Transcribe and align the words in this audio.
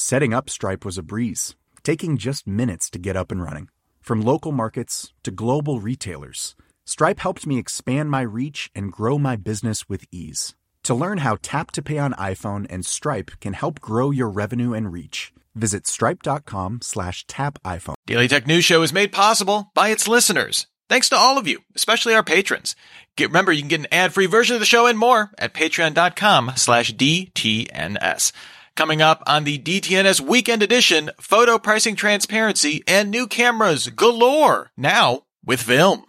Setting 0.00 0.32
up 0.32 0.48
Stripe 0.48 0.82
was 0.82 0.96
a 0.96 1.02
breeze, 1.02 1.56
taking 1.82 2.16
just 2.16 2.46
minutes 2.46 2.88
to 2.88 2.98
get 2.98 3.16
up 3.16 3.30
and 3.30 3.42
running. 3.42 3.68
From 4.00 4.22
local 4.22 4.50
markets 4.50 5.12
to 5.24 5.30
global 5.30 5.78
retailers, 5.78 6.56
Stripe 6.86 7.20
helped 7.20 7.46
me 7.46 7.58
expand 7.58 8.10
my 8.10 8.22
reach 8.22 8.70
and 8.74 8.90
grow 8.90 9.18
my 9.18 9.36
business 9.36 9.90
with 9.90 10.06
ease. 10.10 10.54
To 10.84 10.94
learn 10.94 11.18
how 11.18 11.36
Tap 11.42 11.70
to 11.72 11.82
Pay 11.82 11.98
on 11.98 12.14
iPhone 12.14 12.66
and 12.70 12.86
Stripe 12.86 13.32
can 13.42 13.52
help 13.52 13.78
grow 13.82 14.10
your 14.10 14.30
revenue 14.30 14.72
and 14.72 14.90
reach, 14.90 15.34
visit 15.54 15.86
stripe.com 15.86 16.80
slash 16.80 17.26
tap 17.26 17.58
iPhone. 17.62 17.96
Daily 18.06 18.26
Tech 18.26 18.46
News 18.46 18.64
Show 18.64 18.80
is 18.80 18.94
made 18.94 19.12
possible 19.12 19.70
by 19.74 19.90
its 19.90 20.08
listeners. 20.08 20.66
Thanks 20.88 21.10
to 21.10 21.16
all 21.16 21.36
of 21.36 21.46
you, 21.46 21.58
especially 21.76 22.14
our 22.14 22.24
patrons. 22.24 22.74
Get, 23.16 23.28
remember, 23.28 23.52
you 23.52 23.60
can 23.60 23.68
get 23.68 23.80
an 23.80 23.86
ad-free 23.92 24.26
version 24.26 24.56
of 24.56 24.60
the 24.60 24.66
show 24.66 24.86
and 24.86 24.98
more 24.98 25.30
at 25.36 25.52
patreon.com 25.52 26.52
slash 26.56 26.94
DTNS. 26.94 28.32
Coming 28.80 29.02
up 29.02 29.22
on 29.26 29.44
the 29.44 29.58
DTNS 29.58 30.22
Weekend 30.22 30.62
Edition, 30.62 31.10
photo 31.20 31.58
pricing 31.58 31.96
transparency 31.96 32.82
and 32.88 33.10
new 33.10 33.26
cameras 33.26 33.88
galore. 33.88 34.70
Now 34.74 35.24
with 35.44 35.60
film. 35.60 36.06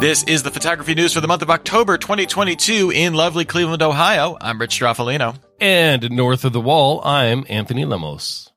This 0.00 0.24
is 0.24 0.42
the 0.42 0.50
photography 0.52 0.96
news 0.96 1.14
for 1.14 1.20
the 1.20 1.28
month 1.28 1.42
of 1.42 1.50
October 1.50 1.96
2022 1.96 2.90
in 2.90 3.14
lovely 3.14 3.44
Cleveland, 3.44 3.82
Ohio. 3.82 4.36
I'm 4.40 4.60
Rich 4.60 4.80
Stroffolino. 4.80 5.36
And 5.60 6.10
north 6.10 6.44
of 6.44 6.52
the 6.52 6.60
wall, 6.60 7.00
I'm 7.04 7.46
Anthony 7.48 7.84
Lemos. 7.84 8.50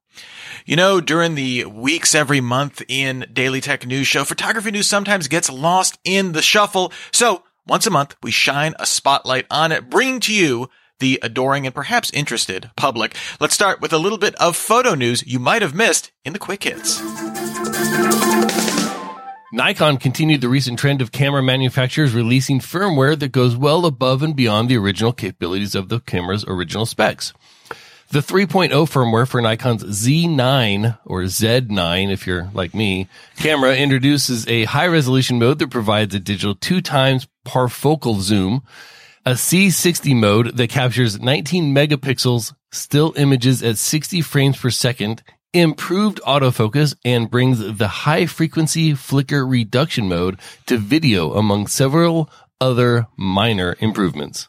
You 0.65 0.75
know, 0.75 1.01
during 1.01 1.35
the 1.35 1.65
weeks 1.65 2.15
every 2.15 2.41
month 2.41 2.81
in 2.87 3.27
Daily 3.31 3.61
Tech 3.61 3.85
News 3.85 4.07
Show, 4.07 4.23
photography 4.23 4.71
news 4.71 4.87
sometimes 4.87 5.27
gets 5.27 5.51
lost 5.51 5.99
in 6.03 6.31
the 6.31 6.41
shuffle. 6.41 6.91
So 7.11 7.43
once 7.71 7.87
a 7.87 7.89
month, 7.89 8.17
we 8.21 8.31
shine 8.31 8.75
a 8.79 8.85
spotlight 8.85 9.45
on 9.49 9.71
it, 9.71 9.89
bringing 9.89 10.19
to 10.19 10.33
you 10.33 10.69
the 10.99 11.17
adoring 11.23 11.65
and 11.65 11.73
perhaps 11.73 12.11
interested 12.11 12.69
public. 12.75 13.15
Let's 13.39 13.53
start 13.53 13.79
with 13.79 13.93
a 13.93 13.97
little 13.97 14.17
bit 14.17 14.35
of 14.35 14.57
photo 14.57 14.93
news 14.93 15.25
you 15.25 15.39
might 15.39 15.61
have 15.61 15.73
missed 15.73 16.11
in 16.25 16.33
the 16.33 16.39
quick 16.39 16.65
hits. 16.65 17.01
Nikon 19.53 19.95
continued 19.95 20.41
the 20.41 20.49
recent 20.49 20.79
trend 20.79 21.01
of 21.01 21.13
camera 21.13 21.41
manufacturers 21.41 22.13
releasing 22.13 22.59
firmware 22.59 23.17
that 23.17 23.31
goes 23.31 23.55
well 23.55 23.85
above 23.85 24.21
and 24.21 24.35
beyond 24.35 24.67
the 24.67 24.75
original 24.75 25.13
capabilities 25.13 25.73
of 25.73 25.87
the 25.87 26.01
camera's 26.01 26.43
original 26.45 26.85
specs. 26.85 27.31
The 28.09 28.19
3.0 28.19 28.71
firmware 28.71 29.25
for 29.25 29.41
Nikon's 29.41 29.85
Z9 29.85 30.97
or 31.05 31.21
Z9, 31.21 32.11
if 32.11 32.27
you're 32.27 32.49
like 32.53 32.73
me, 32.73 33.07
camera 33.37 33.73
introduces 33.77 34.45
a 34.49 34.65
high 34.65 34.87
resolution 34.87 35.39
mode 35.39 35.59
that 35.59 35.69
provides 35.69 36.13
a 36.13 36.19
digital 36.19 36.53
two 36.53 36.81
times 36.81 37.25
parfocal 37.45 38.19
zoom, 38.21 38.63
a 39.25 39.31
C60 39.31 40.15
mode 40.15 40.57
that 40.57 40.69
captures 40.69 41.19
19 41.19 41.73
megapixels 41.73 42.53
still 42.71 43.13
images 43.17 43.61
at 43.61 43.77
60 43.77 44.21
frames 44.21 44.57
per 44.57 44.69
second 44.69 45.23
improved 45.53 46.21
autofocus 46.21 46.95
and 47.03 47.29
brings 47.29 47.59
the 47.59 47.87
high 47.87 48.25
frequency 48.25 48.93
flicker 48.93 49.45
reduction 49.45 50.07
mode 50.07 50.39
to 50.65 50.77
video 50.77 51.33
among 51.33 51.67
several 51.67 52.29
other 52.59 53.07
minor 53.17 53.75
improvements. 53.79 54.47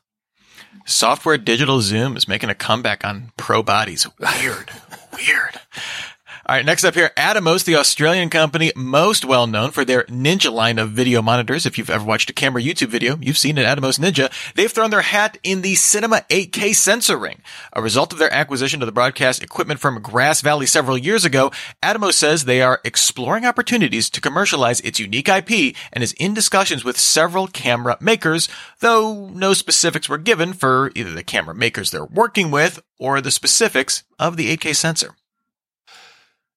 Software 0.84 1.38
digital 1.38 1.80
zoom 1.80 2.16
is 2.16 2.28
making 2.28 2.50
a 2.50 2.54
comeback 2.54 3.04
on 3.04 3.32
pro 3.36 3.62
bodies. 3.62 4.06
Weird. 4.18 4.70
Weird. 5.12 5.60
All 6.52 6.58
right, 6.58 6.66
next 6.66 6.84
up 6.84 6.92
here, 6.92 7.10
Atomos, 7.16 7.64
the 7.64 7.76
Australian 7.76 8.28
company 8.28 8.72
most 8.76 9.24
well 9.24 9.46
known 9.46 9.70
for 9.70 9.86
their 9.86 10.02
Ninja 10.02 10.52
line 10.52 10.78
of 10.78 10.90
video 10.90 11.22
monitors. 11.22 11.64
If 11.64 11.78
you've 11.78 11.88
ever 11.88 12.04
watched 12.04 12.28
a 12.28 12.34
camera 12.34 12.60
YouTube 12.60 12.88
video, 12.88 13.16
you've 13.22 13.38
seen 13.38 13.56
an 13.56 13.64
Atomos 13.64 13.98
Ninja. 13.98 14.30
They've 14.52 14.70
thrown 14.70 14.90
their 14.90 15.00
hat 15.00 15.38
in 15.42 15.62
the 15.62 15.76
Cinema 15.76 16.26
8K 16.28 16.74
sensor 16.74 17.16
ring. 17.16 17.40
A 17.72 17.80
result 17.80 18.12
of 18.12 18.18
their 18.18 18.30
acquisition 18.30 18.82
of 18.82 18.86
the 18.86 18.92
broadcast 18.92 19.42
equipment 19.42 19.80
from 19.80 20.02
Grass 20.02 20.42
Valley 20.42 20.66
several 20.66 20.98
years 20.98 21.24
ago, 21.24 21.50
Atomos 21.82 22.16
says 22.16 22.44
they 22.44 22.60
are 22.60 22.82
exploring 22.84 23.46
opportunities 23.46 24.10
to 24.10 24.20
commercialize 24.20 24.80
its 24.80 25.00
unique 25.00 25.30
IP 25.30 25.74
and 25.90 26.04
is 26.04 26.12
in 26.20 26.34
discussions 26.34 26.84
with 26.84 26.98
several 26.98 27.46
camera 27.46 27.96
makers, 27.98 28.50
though 28.80 29.30
no 29.30 29.54
specifics 29.54 30.06
were 30.06 30.18
given 30.18 30.52
for 30.52 30.92
either 30.94 31.12
the 31.12 31.22
camera 31.22 31.54
makers 31.54 31.90
they're 31.90 32.04
working 32.04 32.50
with 32.50 32.82
or 32.98 33.22
the 33.22 33.30
specifics 33.30 34.02
of 34.18 34.36
the 34.36 34.54
8K 34.54 34.76
sensor. 34.76 35.14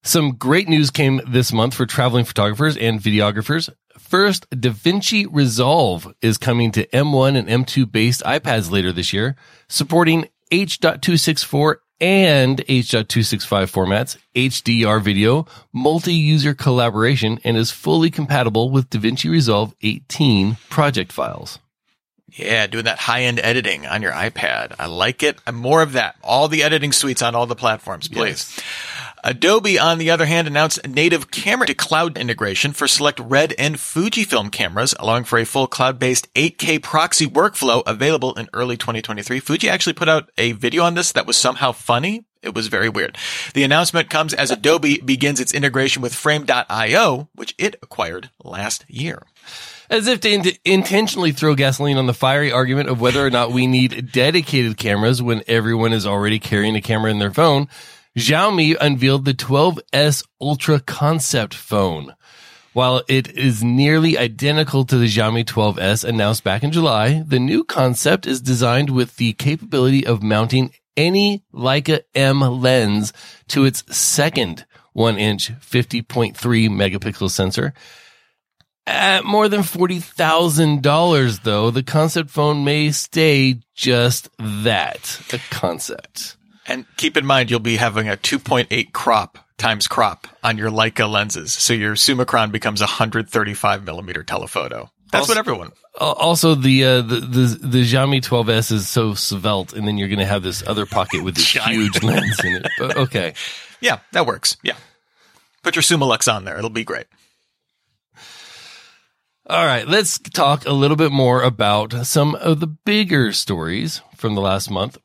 Some 0.06 0.36
great 0.36 0.70
news 0.70 0.92
came 0.92 1.20
this 1.28 1.52
month 1.52 1.74
for 1.74 1.88
traveling 1.88 2.26
photographers 2.26 2.78
and 2.78 3.00
videographers. 3.00 3.72
First, 3.98 4.48
DaVinci 4.52 5.28
Resolve 5.32 6.14
is 6.22 6.38
coming 6.38 6.72
to 6.74 6.86
M1 6.90 7.36
and 7.36 7.66
M2 7.66 7.92
based 7.92 8.22
iPads 8.22 8.70
later 8.70 8.92
this 8.92 9.14
year, 9.14 9.36
supporting 9.68 10.28
H.264 10.52 11.78
and 12.00 12.64
H.265 12.68 13.48
formats, 13.72 14.18
HDR 14.36 15.02
video, 15.02 15.48
multi-user 15.74 16.54
collaboration, 16.54 17.40
and 17.44 17.58
is 17.58 17.72
fully 17.72 18.12
compatible 18.12 18.70
with 18.70 18.92
DaVinci 18.92 19.32
Resolve 19.32 19.74
18 19.82 20.58
project 20.70 21.12
files. 21.12 21.58
Yeah, 22.34 22.68
doing 22.68 22.86
that 22.86 23.00
high 23.00 23.24
end 23.24 23.40
editing 23.40 23.86
on 23.86 24.02
your 24.02 24.12
iPad. 24.12 24.76
I 24.80 24.88
like 24.88 25.24
it. 25.24 25.40
More 25.52 25.82
of 25.82 25.94
that. 25.94 26.16
All 26.24 26.48
the 26.48 26.64
editing 26.64 26.92
suites 26.92 27.22
on 27.22 27.36
all 27.36 27.46
the 27.46 27.56
platforms, 27.56 28.08
please. 28.08 28.52
Yes. 28.58 28.64
Adobe, 29.24 29.80
on 29.80 29.98
the 29.98 30.12
other 30.12 30.28
hand, 30.28 30.48
announced 30.48 30.88
native 30.88 31.32
camera 31.32 31.66
to 31.66 31.74
cloud 31.74 32.16
integration 32.16 32.74
for 32.74 32.88
select 32.88 33.20
Red 33.20 33.56
and 33.58 33.76
Fujifilm 33.76 34.52
cameras, 34.52 34.94
allowing 35.00 35.24
for 35.24 35.40
a 35.40 35.46
full 35.46 35.66
cloud-based 35.66 36.32
8K 36.36 36.82
proxy 36.84 37.26
workflow 37.26 37.82
available 37.88 38.36
in 38.36 38.50
early 38.54 38.78
2023. 38.78 39.40
Fuji 39.40 39.68
actually 39.68 39.94
put 39.94 40.10
out 40.10 40.30
a 40.38 40.52
video 40.52 40.84
on 40.84 40.94
this 40.94 41.12
that 41.14 41.26
was 41.26 41.38
somehow 41.38 41.72
funny. 41.72 42.26
It 42.44 42.54
was 42.54 42.68
very 42.68 42.90
weird. 42.90 43.18
The 43.56 43.64
announcement 43.64 44.12
comes 44.12 44.34
as 44.36 44.52
Adobe 44.52 45.02
begins 45.04 45.40
its 45.40 45.56
integration 45.56 46.04
with 46.04 46.14
Frame.io, 46.14 47.28
which 47.34 47.56
it 47.58 47.78
acquired 47.82 48.30
last 48.44 48.86
year. 48.88 49.24
As 49.90 50.08
if 50.08 50.22
to 50.22 50.32
in- 50.32 50.44
intentionally 50.64 51.32
throw 51.32 51.56
gasoline 51.56 51.98
on 51.98 52.08
the 52.08 52.14
fiery 52.14 52.52
argument 52.52 52.90
of 52.90 53.00
whether 53.00 53.26
or 53.26 53.30
not 53.30 53.52
we 53.52 53.68
need 53.68 54.12
dedicated 54.12 54.78
cameras 54.78 55.22
when 55.22 55.44
everyone 55.48 55.94
is 55.94 56.08
already 56.08 56.40
carrying 56.40 56.76
a 56.76 56.82
camera 56.82 57.12
in 57.12 57.20
their 57.20 57.32
phone, 57.32 57.68
Xiaomi 58.18 58.76
unveiled 58.80 59.26
the 59.26 59.34
12S 59.34 60.26
Ultra 60.40 60.80
concept 60.80 61.54
phone. 61.54 62.16
While 62.74 63.04
it 63.08 63.30
is 63.30 63.64
nearly 63.64 64.18
identical 64.18 64.84
to 64.86 64.98
the 64.98 65.06
Xiaomi 65.06 65.46
12S 65.46 66.04
announced 66.04 66.44
back 66.44 66.64
in 66.64 66.72
July, 66.72 67.24
the 67.26 67.40
new 67.40 67.64
concept 67.64 68.26
is 68.26 68.42
designed 68.42 68.90
with 68.90 69.16
the 69.16 69.34
capability 69.34 70.06
of 70.06 70.24
mounting 70.24 70.72
any 70.98 71.44
Leica 71.54 72.02
M 72.14 72.42
lens 72.42 73.14
to 73.50 73.66
its 73.66 73.84
second 73.96 74.66
one 74.94 75.18
inch 75.18 75.52
50.3 75.60 76.36
megapixel 76.36 77.30
sensor. 77.30 77.74
At 78.88 79.26
more 79.26 79.50
than 79.50 79.62
$40,000 79.62 81.42
though, 81.44 81.72
the 81.72 81.84
concept 81.84 82.30
phone 82.30 82.64
may 82.64 82.92
stay 82.92 83.58
just 83.74 84.30
that, 84.40 85.22
a 85.34 85.40
concept. 85.54 86.38
And 86.68 86.86
keep 86.98 87.18
in 87.18 87.26
mind, 87.26 87.50
you'll 87.52 87.60
be 87.60 87.78
having 87.78 88.10
a 88.10 88.18
2.8 88.18 88.92
crop 88.92 89.38
times 89.58 89.88
crop 89.88 90.28
on 90.44 90.58
your 90.58 90.70
Leica 90.70 91.10
lenses. 91.10 91.54
So 91.54 91.74
your 91.74 91.96
Summicron 91.96 92.52
becomes 92.52 92.82
a 92.82 92.86
135 92.86 93.84
millimeter 93.86 94.24
telephoto. 94.24 94.90
That's 95.12 95.22
Also- 95.24 95.32
what 95.34 95.40
everyone. 95.40 95.72
Uh, 96.00 96.12
also, 96.12 96.56
the, 96.56 96.84
uh, 96.84 97.02
the 97.02 97.20
the 97.22 97.58
the 97.62 97.84
Xiaomi 97.86 98.22
12s 98.22 98.70
is 98.70 98.90
so 98.90 99.14
svelte, 99.14 99.72
and 99.72 99.88
then 99.88 99.98
you're 99.98 100.10
going 100.10 100.20
to 100.20 100.26
have 100.26 100.44
this 100.44 100.62
other 100.68 100.86
pocket 100.86 101.24
with 101.24 101.36
this 101.36 101.48
huge 101.54 102.04
lens 102.04 102.38
in 102.44 102.56
it. 102.56 102.68
But 102.78 102.98
okay, 102.98 103.34
Yeah, 103.80 104.00
that 104.12 104.26
works. 104.26 104.58
Yeah. 104.62 104.76
Put 105.64 105.78
your 105.78 105.84
Summilux 105.84 106.30
on 106.34 106.44
there. 106.44 106.58
It'll 106.58 106.70
be 106.70 106.84
great. 106.84 107.06
All 109.48 109.66
right. 109.66 109.88
Let's 109.88 110.18
talk 110.18 110.66
a 110.66 110.72
little 110.72 110.98
bit 110.98 111.12
more 111.12 111.44
about 111.44 112.06
some 112.06 112.36
of 112.36 112.60
the 112.60 112.68
bigger 112.68 113.32
stories 113.32 114.02
from 114.16 114.36
the 114.36 114.42
last 114.42 114.72
month. 114.72 114.98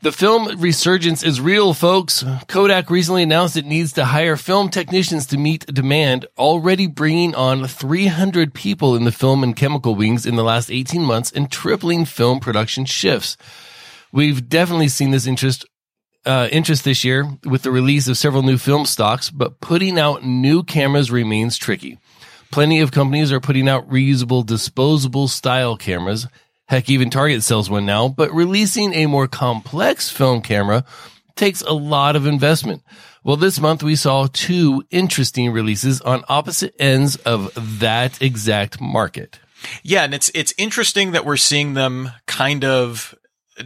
The 0.00 0.12
film 0.12 0.60
resurgence 0.60 1.24
is 1.24 1.40
real, 1.40 1.74
folks. 1.74 2.24
Kodak 2.46 2.88
recently 2.88 3.24
announced 3.24 3.56
it 3.56 3.66
needs 3.66 3.92
to 3.94 4.04
hire 4.04 4.36
film 4.36 4.68
technicians 4.68 5.26
to 5.26 5.36
meet 5.36 5.66
demand, 5.66 6.26
already 6.38 6.86
bringing 6.86 7.34
on 7.34 7.66
300 7.66 8.54
people 8.54 8.94
in 8.94 9.02
the 9.02 9.10
film 9.10 9.42
and 9.42 9.56
chemical 9.56 9.96
wings 9.96 10.24
in 10.24 10.36
the 10.36 10.44
last 10.44 10.70
18 10.70 11.02
months 11.02 11.32
and 11.32 11.50
tripling 11.50 12.04
film 12.04 12.38
production 12.38 12.84
shifts. 12.84 13.36
We've 14.12 14.48
definitely 14.48 14.88
seen 14.88 15.10
this 15.10 15.26
interest 15.26 15.66
uh, 16.24 16.48
interest 16.52 16.84
this 16.84 17.04
year 17.04 17.26
with 17.44 17.62
the 17.62 17.70
release 17.70 18.06
of 18.06 18.18
several 18.18 18.42
new 18.42 18.58
film 18.58 18.84
stocks, 18.86 19.30
but 19.30 19.60
putting 19.60 19.98
out 19.98 20.24
new 20.24 20.62
cameras 20.62 21.10
remains 21.10 21.56
tricky. 21.56 21.98
Plenty 22.50 22.80
of 22.80 22.92
companies 22.92 23.32
are 23.32 23.40
putting 23.40 23.68
out 23.68 23.88
reusable, 23.90 24.44
disposable 24.44 25.28
style 25.28 25.76
cameras. 25.76 26.26
Heck, 26.66 26.90
even 26.90 27.10
Target 27.10 27.42
sells 27.42 27.70
one 27.70 27.86
now, 27.86 28.08
but 28.08 28.32
releasing 28.32 28.94
a 28.94 29.06
more 29.06 29.28
complex 29.28 30.10
film 30.10 30.42
camera 30.42 30.84
takes 31.34 31.62
a 31.62 31.72
lot 31.72 32.16
of 32.16 32.26
investment. 32.26 32.82
Well, 33.24 33.36
this 33.36 33.60
month 33.60 33.82
we 33.82 33.96
saw 33.96 34.28
two 34.32 34.84
interesting 34.90 35.52
releases 35.52 36.00
on 36.00 36.24
opposite 36.28 36.74
ends 36.78 37.16
of 37.16 37.78
that 37.80 38.20
exact 38.22 38.80
market. 38.80 39.38
Yeah, 39.82 40.04
and 40.04 40.14
it's 40.14 40.30
it's 40.34 40.54
interesting 40.56 41.12
that 41.12 41.24
we're 41.24 41.36
seeing 41.36 41.74
them 41.74 42.10
kind 42.26 42.64
of 42.64 43.14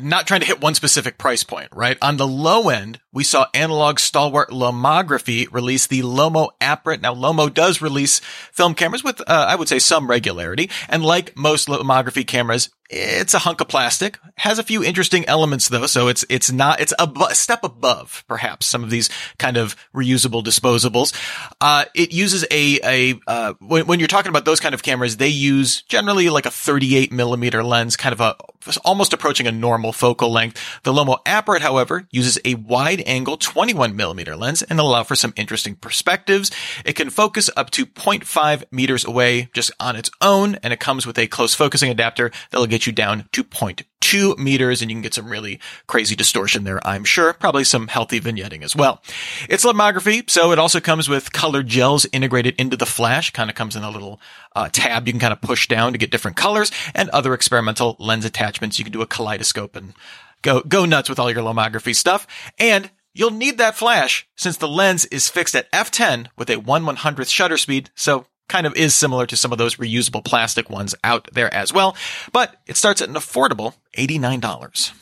not 0.01 0.27
trying 0.27 0.41
to 0.41 0.47
hit 0.47 0.61
one 0.61 0.75
specific 0.75 1.19
price 1.19 1.45
point, 1.45 1.69
right? 1.73 1.99
On 2.01 2.17
the 2.17 2.27
low 2.27 2.69
end, 2.71 3.01
we 3.13 3.25
saw 3.25 3.47
analog 3.55 3.99
stalwart 3.99 4.51
Lomography 4.51 5.47
release 5.53 5.87
the 5.87 6.03
Lomo 6.03 6.51
Apparat. 6.61 7.03
Now, 7.03 7.15
Lomo 7.15 7.53
does 7.53 7.83
release 7.83 8.21
film 8.53 8.75
cameras 8.75 9.05
with, 9.05 9.21
uh, 9.21 9.47
I 9.49 9.57
would 9.57 9.69
say, 9.69 9.79
some 9.79 10.09
regularity, 10.09 10.71
and 10.89 11.05
like 11.05 11.37
most 11.37 11.69
Lomography 11.69 12.27
cameras, 12.27 12.71
it's 12.93 13.33
a 13.33 13.39
hunk 13.39 13.61
of 13.61 13.69
plastic. 13.69 14.19
Has 14.37 14.59
a 14.59 14.63
few 14.63 14.85
interesting 14.85 15.25
elements 15.27 15.69
though, 15.69 15.87
so 15.87 16.09
it's 16.09 16.25
it's 16.29 16.53
not 16.53 16.79
it's 16.81 16.93
a, 16.99 17.35
step 17.35 17.65
above 17.65 18.23
perhaps 18.29 18.67
some 18.67 18.85
of 18.85 18.91
these 18.91 19.09
kind 19.39 19.57
of 19.57 19.75
reusable 19.95 20.45
disposables. 20.45 21.15
Uh, 21.61 21.87
it 21.95 22.13
uses 22.13 22.45
a 22.51 22.81
a 22.85 23.21
uh, 23.27 23.55
when, 23.61 23.87
when 23.87 23.99
you're 23.99 24.09
talking 24.09 24.29
about 24.29 24.45
those 24.45 24.61
kind 24.61 24.75
of 24.75 24.83
cameras, 24.83 25.17
they 25.17 25.29
use 25.29 25.83
generally 25.83 26.29
like 26.29 26.45
a 26.45 26.51
38 26.51 27.13
millimeter 27.13 27.65
lens, 27.65 27.97
kind 27.97 28.13
of 28.13 28.21
a 28.21 28.37
almost 28.85 29.13
approaching 29.13 29.47
a 29.47 29.53
normal 29.53 29.93
focal 29.93 30.31
length. 30.31 30.81
The 30.83 30.93
Lomo 30.93 31.23
Apparat, 31.25 31.61
however, 31.61 32.07
uses 32.11 32.39
a 32.45 32.57
wide 32.57 33.02
angle 33.05 33.37
21 33.37 33.95
millimeter 33.97 34.37
lens 34.37 34.63
and 34.63 34.79
allow 34.79 35.03
for 35.03 35.17
some 35.17 35.33
interesting 35.37 35.75
perspectives. 35.77 36.51
It 36.85 36.95
can 36.95 37.11
focus 37.11 37.51
up 37.57 37.71
to 37.71 37.87
0.5 37.87 38.65
meters 38.71 39.05
away 39.05 39.49
just 39.53 39.71
on 39.81 39.97
its 39.97 40.11
own, 40.21 40.57
and 40.57 40.73
it 40.73 40.81
comes 40.81 41.07
with 41.07 41.19
a 41.19 41.27
close 41.27 41.55
focusing 41.55 41.91
adapter 41.91 42.31
that'll 42.51 42.67
get 42.67 42.87
you 42.87 42.93
down 42.93 43.29
to 43.33 43.45
0.2 43.45 44.39
meters, 44.39 44.83
and 44.83 44.91
you 44.91 44.95
can 44.95 45.03
get 45.03 45.15
some 45.15 45.29
really 45.29 45.61
crazy 45.87 46.15
distortion 46.15 46.65
there, 46.65 46.85
I'm 46.87 47.05
sure. 47.05 47.33
Probably 47.33 47.65
some 47.65 47.89
healthy 47.89 48.21
vignetting 48.21 48.63
as 48.63 48.77
well. 48.77 49.03
It's 49.49 49.65
lomography, 49.65 50.29
so 50.29 50.53
it 50.53 50.59
also 50.59 50.81
comes 50.81 51.09
with 51.09 51.33
colored 51.33 51.67
gels 51.67 52.07
integrated 52.13 52.55
into 52.59 52.77
the 52.77 52.87
flash. 52.87 53.31
Kind 53.31 53.51
of 53.51 53.57
comes 53.57 53.77
in 53.77 53.83
a 53.83 53.91
little 53.91 54.21
uh, 54.55 54.69
tab 54.73 55.07
you 55.07 55.13
can 55.13 55.21
kind 55.21 55.33
of 55.33 55.41
push 55.41 55.69
down 55.69 55.93
to 55.93 55.99
get 55.99 56.11
different 56.11 56.37
colors, 56.37 56.71
and 56.95 57.09
other 57.11 57.35
experimental 57.35 57.97
lens 57.99 58.25
attachments. 58.25 58.79
You 58.79 58.85
can 58.85 58.93
do 58.93 59.03
a 59.03 59.07
kaleidoscope 59.07 59.77
and 59.77 59.95
go 60.43 60.61
go 60.61 60.85
nuts 60.85 61.09
with 61.09 61.19
all 61.19 61.31
your 61.31 61.43
lomography 61.43 61.95
stuff. 61.95 62.27
And 62.59 62.91
you'll 63.15 63.31
need 63.31 63.59
that 63.59 63.77
flash 63.77 64.27
since 64.37 64.57
the 64.57 64.69
lens 64.69 65.05
is 65.07 65.29
fixed 65.29 65.55
at 65.55 65.71
f10 65.73 66.29
with 66.37 66.51
a 66.51 66.57
1 66.57 66.85
100th 66.85 67.31
shutter 67.31 67.57
speed. 67.57 67.91
So 67.95 68.27
kind 68.49 68.67
of 68.67 68.77
is 68.77 68.95
similar 68.95 69.27
to 69.27 69.37
some 69.37 69.53
of 69.53 69.59
those 69.59 69.77
reusable 69.77 70.25
plastic 70.25 70.69
ones 70.69 70.95
out 71.03 71.29
there 71.33 71.53
as 71.55 71.73
well. 71.73 71.97
But 72.33 72.57
it 72.67 72.77
starts 72.77 73.01
at 73.01 73.09
an 73.09 73.15
affordable 73.15 73.75
$89. 73.97 74.93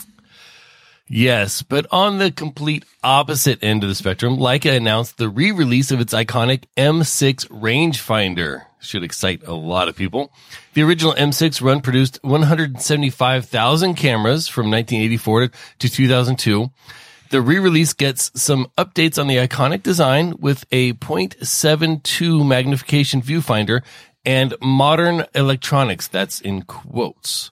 Yes, 1.13 1.63
but 1.63 1.87
on 1.91 2.19
the 2.19 2.31
complete 2.31 2.85
opposite 3.03 3.65
end 3.65 3.83
of 3.83 3.89
the 3.89 3.97
spectrum, 3.97 4.37
Leica 4.37 4.77
announced 4.77 5.19
the 5.19 5.29
re-release 5.29 5.91
of 5.91 6.01
its 6.01 6.15
iconic 6.15 6.67
M6 6.77 7.49
rangefinder. 7.49 8.67
Should 8.81 9.05
excite 9.05 9.47
a 9.47 9.55
lot 9.55 9.89
of 9.89 9.97
people. 9.97 10.33
The 10.75 10.83
original 10.83 11.13
M6 11.15 11.61
run 11.63 11.81
produced 11.81 12.19
175,000 12.23 13.95
cameras 13.95 14.49
from 14.49 14.71
1984 14.71 15.51
to 15.81 15.89
2002. 15.89 16.71
The 17.31 17.41
re-release 17.41 17.93
gets 17.93 18.33
some 18.41 18.67
updates 18.77 19.19
on 19.19 19.29
the 19.29 19.37
iconic 19.37 19.83
design 19.83 20.35
with 20.41 20.65
a 20.73 20.95
0.72 20.95 22.47
magnification 22.47 23.23
viewfinder 23.23 23.83
and 24.25 24.55
modern 24.61 25.27
electronics. 25.35 26.09
That's 26.09 26.41
in 26.41 26.63
quotes. 26.63 27.51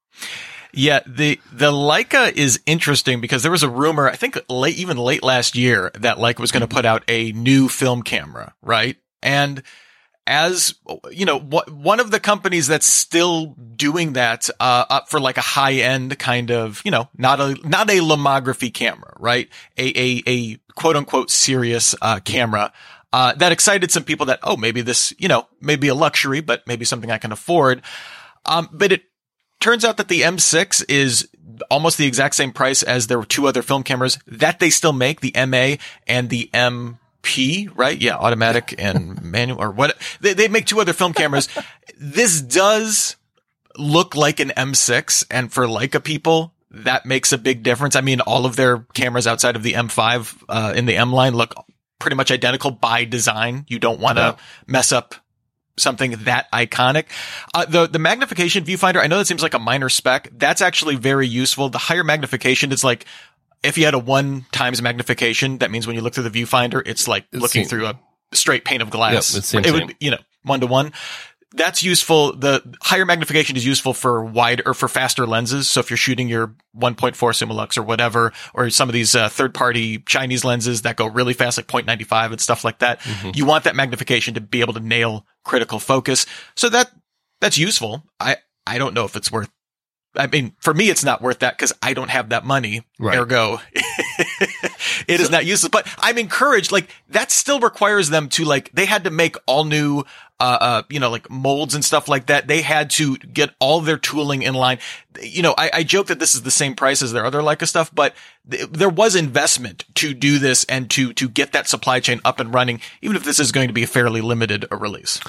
Yeah, 0.73 1.01
the 1.07 1.41
the 1.51 1.73
Leica 1.73 2.31
is 2.31 2.61
interesting 2.67 3.23
because 3.23 3.43
there 3.43 3.51
was 3.51 3.63
a 3.63 3.71
rumor, 3.71 4.07
I 4.09 4.17
think 4.17 4.39
late 4.51 4.77
even 4.77 4.99
late 4.99 5.23
last 5.23 5.57
year, 5.57 5.91
that 5.95 6.19
Leica 6.19 6.41
was 6.41 6.53
going 6.53 6.61
to 6.61 6.69
put 6.69 6.85
out 6.85 7.03
a 7.09 7.33
new 7.33 7.69
film 7.69 8.03
camera, 8.03 8.53
right? 8.61 8.99
And 9.23 9.63
as 10.27 10.75
you 11.11 11.25
know, 11.25 11.41
wh- 11.41 11.73
one 11.73 12.01
of 12.01 12.11
the 12.11 12.21
companies 12.21 12.67
that's 12.67 12.85
still 12.87 13.57
doing 13.77 14.13
that 14.13 14.51
uh, 14.61 14.85
up 14.89 15.09
for 15.09 15.19
like 15.19 15.39
a 15.39 15.43
high 15.43 15.73
end 15.75 16.19
kind 16.19 16.53
of, 16.53 16.83
you 16.85 16.91
know, 16.91 17.09
not 17.17 17.41
a 17.41 17.57
not 17.67 17.89
a 17.91 18.01
lomography 18.01 18.73
camera, 18.73 19.15
right? 19.19 19.49
A 19.77 19.99
a 19.99 20.23
a 20.29 20.59
quote 20.81 20.97
unquote 20.97 21.31
serious 21.31 21.95
uh, 22.01 22.21
camera. 22.21 22.73
Uh, 23.13 23.35
that 23.35 23.53
excited 23.53 23.91
some 23.91 24.03
people 24.03 24.27
that, 24.27 24.39
oh, 24.43 24.57
maybe 24.57 24.81
this, 24.81 25.13
you 25.19 25.29
know, 25.29 25.47
maybe 25.61 25.89
a 25.89 25.95
luxury, 25.95 26.41
but 26.41 26.67
maybe 26.67 26.87
something 26.87 27.11
I 27.11 27.19
can 27.19 27.33
afford. 27.33 27.83
Um, 28.47 28.69
but 28.73 28.91
it 28.91 29.03
turns 29.61 29.85
out 29.85 29.99
that 29.99 30.09
the 30.09 30.23
M6 30.23 30.85
is 30.89 31.29
almost 31.71 31.99
the 31.99 32.07
exact 32.07 32.35
same 32.35 32.51
price 32.51 32.83
as 32.83 33.09
there 33.09 33.19
were 33.19 33.27
two 33.27 33.47
other 33.47 33.61
film 33.61 33.83
cameras 33.83 34.19
that 34.27 34.59
they 34.59 34.71
still 34.71 34.95
make, 34.95 35.21
the 35.21 35.35
MA 35.47 35.77
and 36.07 36.31
the 36.31 36.49
MP, 36.55 37.69
right? 37.75 38.01
Yeah, 38.01 38.17
automatic 38.17 38.75
and 38.79 39.21
manual 39.23 39.61
or 39.61 39.71
what 39.71 39.99
they, 40.21 40.33
they 40.33 40.49
make 40.49 40.65
two 40.65 40.81
other 40.81 40.95
film 40.95 41.13
cameras. 41.13 41.49
this 41.99 42.41
does 42.41 43.17
look 43.77 44.17
like 44.17 44.41
an 44.41 44.53
M6 44.57 45.27
and 45.31 45.53
for 45.53 45.67
Leica 45.67 46.03
people, 46.03 46.55
that 46.71 47.05
makes 47.07 47.33
a 47.33 47.39
big 47.39 47.63
difference. 47.63 47.97
I 47.97 48.01
mean, 48.01 48.21
all 48.21 48.47
of 48.47 48.57
their 48.57 48.79
cameras 48.95 49.27
outside 49.27 49.57
of 49.57 49.63
the 49.63 49.73
M5, 49.75 50.43
uh, 50.49 50.73
in 50.77 50.87
the 50.87 50.97
M 50.97 51.13
line 51.13 51.35
look 51.35 51.55
pretty 51.99 52.17
much 52.17 52.31
identical 52.31 52.71
by 52.71 53.05
design. 53.05 53.65
You 53.69 53.79
don't 53.79 54.01
want 54.01 54.19
to 54.19 54.23
Yeah. 54.23 54.37
mess 54.67 54.93
up 54.93 55.15
something 55.77 56.13
that 56.25 56.51
iconic. 56.53 57.05
Uh, 57.55 57.65
the 57.65 57.87
the 57.87 57.99
magnification 57.99 58.65
viewfinder, 58.65 59.03
I 59.03 59.07
know 59.07 59.19
that 59.19 59.27
seems 59.27 59.43
like 59.43 59.55
a 59.55 59.59
minor 59.59 59.89
spec. 59.89 60.29
That's 60.37 60.61
actually 60.61 60.97
very 60.97 61.27
useful. 61.27 61.69
The 61.71 61.79
higher 61.79 62.05
magnification 62.05 62.71
it's 62.73 62.85
like 62.85 63.07
if 63.63 63.77
you 63.77 63.85
had 63.85 63.95
a 63.95 63.99
one 63.99 64.47
times 64.53 64.81
magnification, 64.81 65.59
that 65.59 65.71
means 65.71 65.87
when 65.87 65.97
you 65.97 66.03
look 66.03 66.15
through 66.15 66.29
the 66.29 66.43
viewfinder, 66.43 66.83
it's 66.87 67.07
like 67.09 67.27
It's 67.33 67.43
looking 67.43 67.65
same. 67.65 67.69
through 67.69 67.87
a 67.87 67.99
straight 68.33 68.65
pane 68.65 68.81
of 68.81 68.91
glass. 68.91 69.35
Yep, 69.35 69.43
same, 69.45 69.65
it 69.65 69.73
would 69.73 69.79
same. 69.81 69.87
be, 69.89 69.97
you 70.01 70.11
know, 70.13 70.19
one 70.45 70.61
to 70.61 70.67
one. 70.67 70.93
That's 71.53 71.83
useful. 71.83 72.37
The 72.37 72.63
higher 72.81 73.05
magnification 73.05 73.57
is 73.57 73.67
useful 73.67 73.93
for 73.93 74.25
wide 74.25 74.63
or 74.67 74.73
for 74.73 74.87
faster 74.87 75.27
lenses. 75.27 75.69
So 75.69 75.81
if 75.81 75.91
you're 75.91 75.97
shooting 75.97 76.29
your 76.29 76.55
1.4 76.77 77.13
Summilux 77.15 77.77
or 77.77 77.83
whatever, 77.83 78.33
or 78.55 78.71
some 78.71 78.89
of 78.89 78.93
these 78.93 79.17
uh, 79.17 79.29
third 79.29 79.53
party 79.53 79.99
Chinese 79.99 80.45
lenses 80.45 80.83
that 80.83 80.95
go 80.97 81.07
really 81.07 81.33
fast, 81.35 81.59
like 81.59 81.67
0.95 81.67 82.31
and 82.33 82.41
stuff 82.41 82.65
like 82.65 82.79
that, 82.79 83.01
Mm-hmm. 83.01 83.31
you 83.35 83.45
want 83.47 83.65
that 83.65 83.75
magnification 83.75 84.35
to 84.35 84.41
be 84.41 84.61
able 84.61 84.75
to 84.75 84.81
nail 84.81 85.27
critical 85.45 85.81
focus. 85.81 86.25
So 86.55 86.69
that, 86.69 86.91
that's 87.41 87.59
useful. 87.59 88.05
I, 88.21 88.37
I 88.67 88.79
don't 88.79 88.95
know 88.95 89.05
if 89.05 89.17
it's 89.17 89.33
worth, 89.33 89.51
I 90.15 90.29
mean, 90.29 90.55
for 90.61 90.73
me, 90.73 90.89
it's 90.89 91.03
not 91.05 91.21
worth 91.23 91.41
that 91.41 91.57
because 91.57 91.73
I 91.83 91.95
don't 91.95 92.11
have 92.11 92.29
that 92.29 92.45
money. 92.45 92.83
Right. 93.01 93.19
Ergo, 93.19 93.59
it 95.07 95.21
is 95.21 95.31
not 95.31 95.47
useless, 95.47 95.71
but 95.71 95.87
I'm 95.99 96.19
encouraged. 96.19 96.73
Like 96.73 96.89
that 97.11 97.31
still 97.31 97.61
requires 97.61 98.11
them 98.11 98.29
to 98.31 98.45
like, 98.45 98.71
they 98.73 98.87
had 98.87 99.05
to 99.05 99.11
make 99.11 99.37
all 99.47 99.65
new, 99.65 100.05
uh, 100.39 100.59
uh, 100.61 100.83
you 100.89 101.01
know, 101.01 101.11
like 101.11 101.29
molds 101.29 101.75
and 101.75 101.85
stuff 101.85 102.09
like 102.09 102.27
that. 102.27 102.47
They 102.47 102.63
had 102.63 102.91
to 102.91 103.17
get 103.19 103.51
all 103.59 103.81
their 103.81 103.99
tooling 103.99 104.43
in 104.43 104.55
line. 104.55 104.79
You 105.21 105.43
know, 105.43 105.55
I, 105.57 105.71
I 105.75 105.83
joke 105.83 106.07
that 106.07 106.19
this 106.19 106.35
is 106.35 106.43
the 106.43 106.51
same 106.51 106.75
price 106.75 107.03
as 107.03 107.13
their 107.13 107.27
other 107.27 107.41
Leica 107.41 107.69
stuff, 107.69 107.95
but 107.95 108.15
th- 108.51 108.69
there 108.71 108.89
was 108.89 109.17
investment 109.17 109.85
to 109.97 110.15
do 110.15 110.39
this 110.39 110.65
and 110.65 110.91
to, 110.93 111.13
to 111.13 111.29
get 111.29 111.53
that 111.53 111.69
supply 111.69 112.01
chain 112.01 112.21
up 112.25 112.41
and 112.41 112.55
running, 112.55 112.81
even 113.03 113.17
if 113.17 113.25
this 113.25 113.39
is 113.39 113.53
going 113.53 113.69
to 113.69 113.75
be 113.75 113.83
a 113.83 113.87
fairly 113.87 114.23
limited 114.23 114.65
uh, 114.73 114.77
release. 114.77 115.21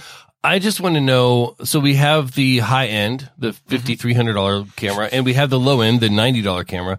I 0.44 0.58
just 0.58 0.82
want 0.82 0.96
to 0.96 1.02
know. 1.02 1.56
So 1.66 1.80
we 1.80 1.96
have 1.96 2.34
the 2.34 2.60
high 2.60 2.88
end, 2.88 3.30
the 3.38 3.54
fifty 3.54 3.94
three 3.94 4.16
hundred 4.16 4.34
dollar 4.34 4.66
camera, 4.76 5.08
and 5.12 5.24
we 5.24 5.34
have 5.34 5.52
the 5.52 5.60
low 5.60 5.82
end, 5.82 6.00
the 6.00 6.10
ninety 6.10 6.42
dollar 6.42 6.64
camera. 6.64 6.98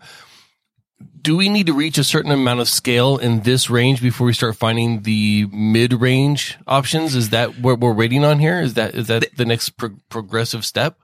Do 1.21 1.37
we 1.37 1.49
need 1.49 1.67
to 1.67 1.73
reach 1.73 1.99
a 1.99 2.05
certain 2.05 2.33
amount 2.33 2.61
of 2.61 2.69
scale 2.69 3.17
in 3.17 3.43
this 3.43 3.71
range 3.71 4.03
before 4.03 4.27
we 4.27 4.33
start 4.33 4.57
finding 4.57 5.03
the 5.03 5.47
mid 5.53 5.93
range 5.93 6.59
options? 6.67 7.15
Is 7.15 7.31
that 7.31 7.59
what 7.59 7.81
we're 7.81 7.93
waiting 7.93 8.25
on 8.25 8.39
here? 8.39 8.61
Is 8.61 8.75
that 8.75 8.95
is 8.95 9.07
that 9.07 9.37
the 9.37 9.45
next 9.45 9.71
pro- 9.71 9.97
progressive 10.09 10.65
step? 10.65 10.97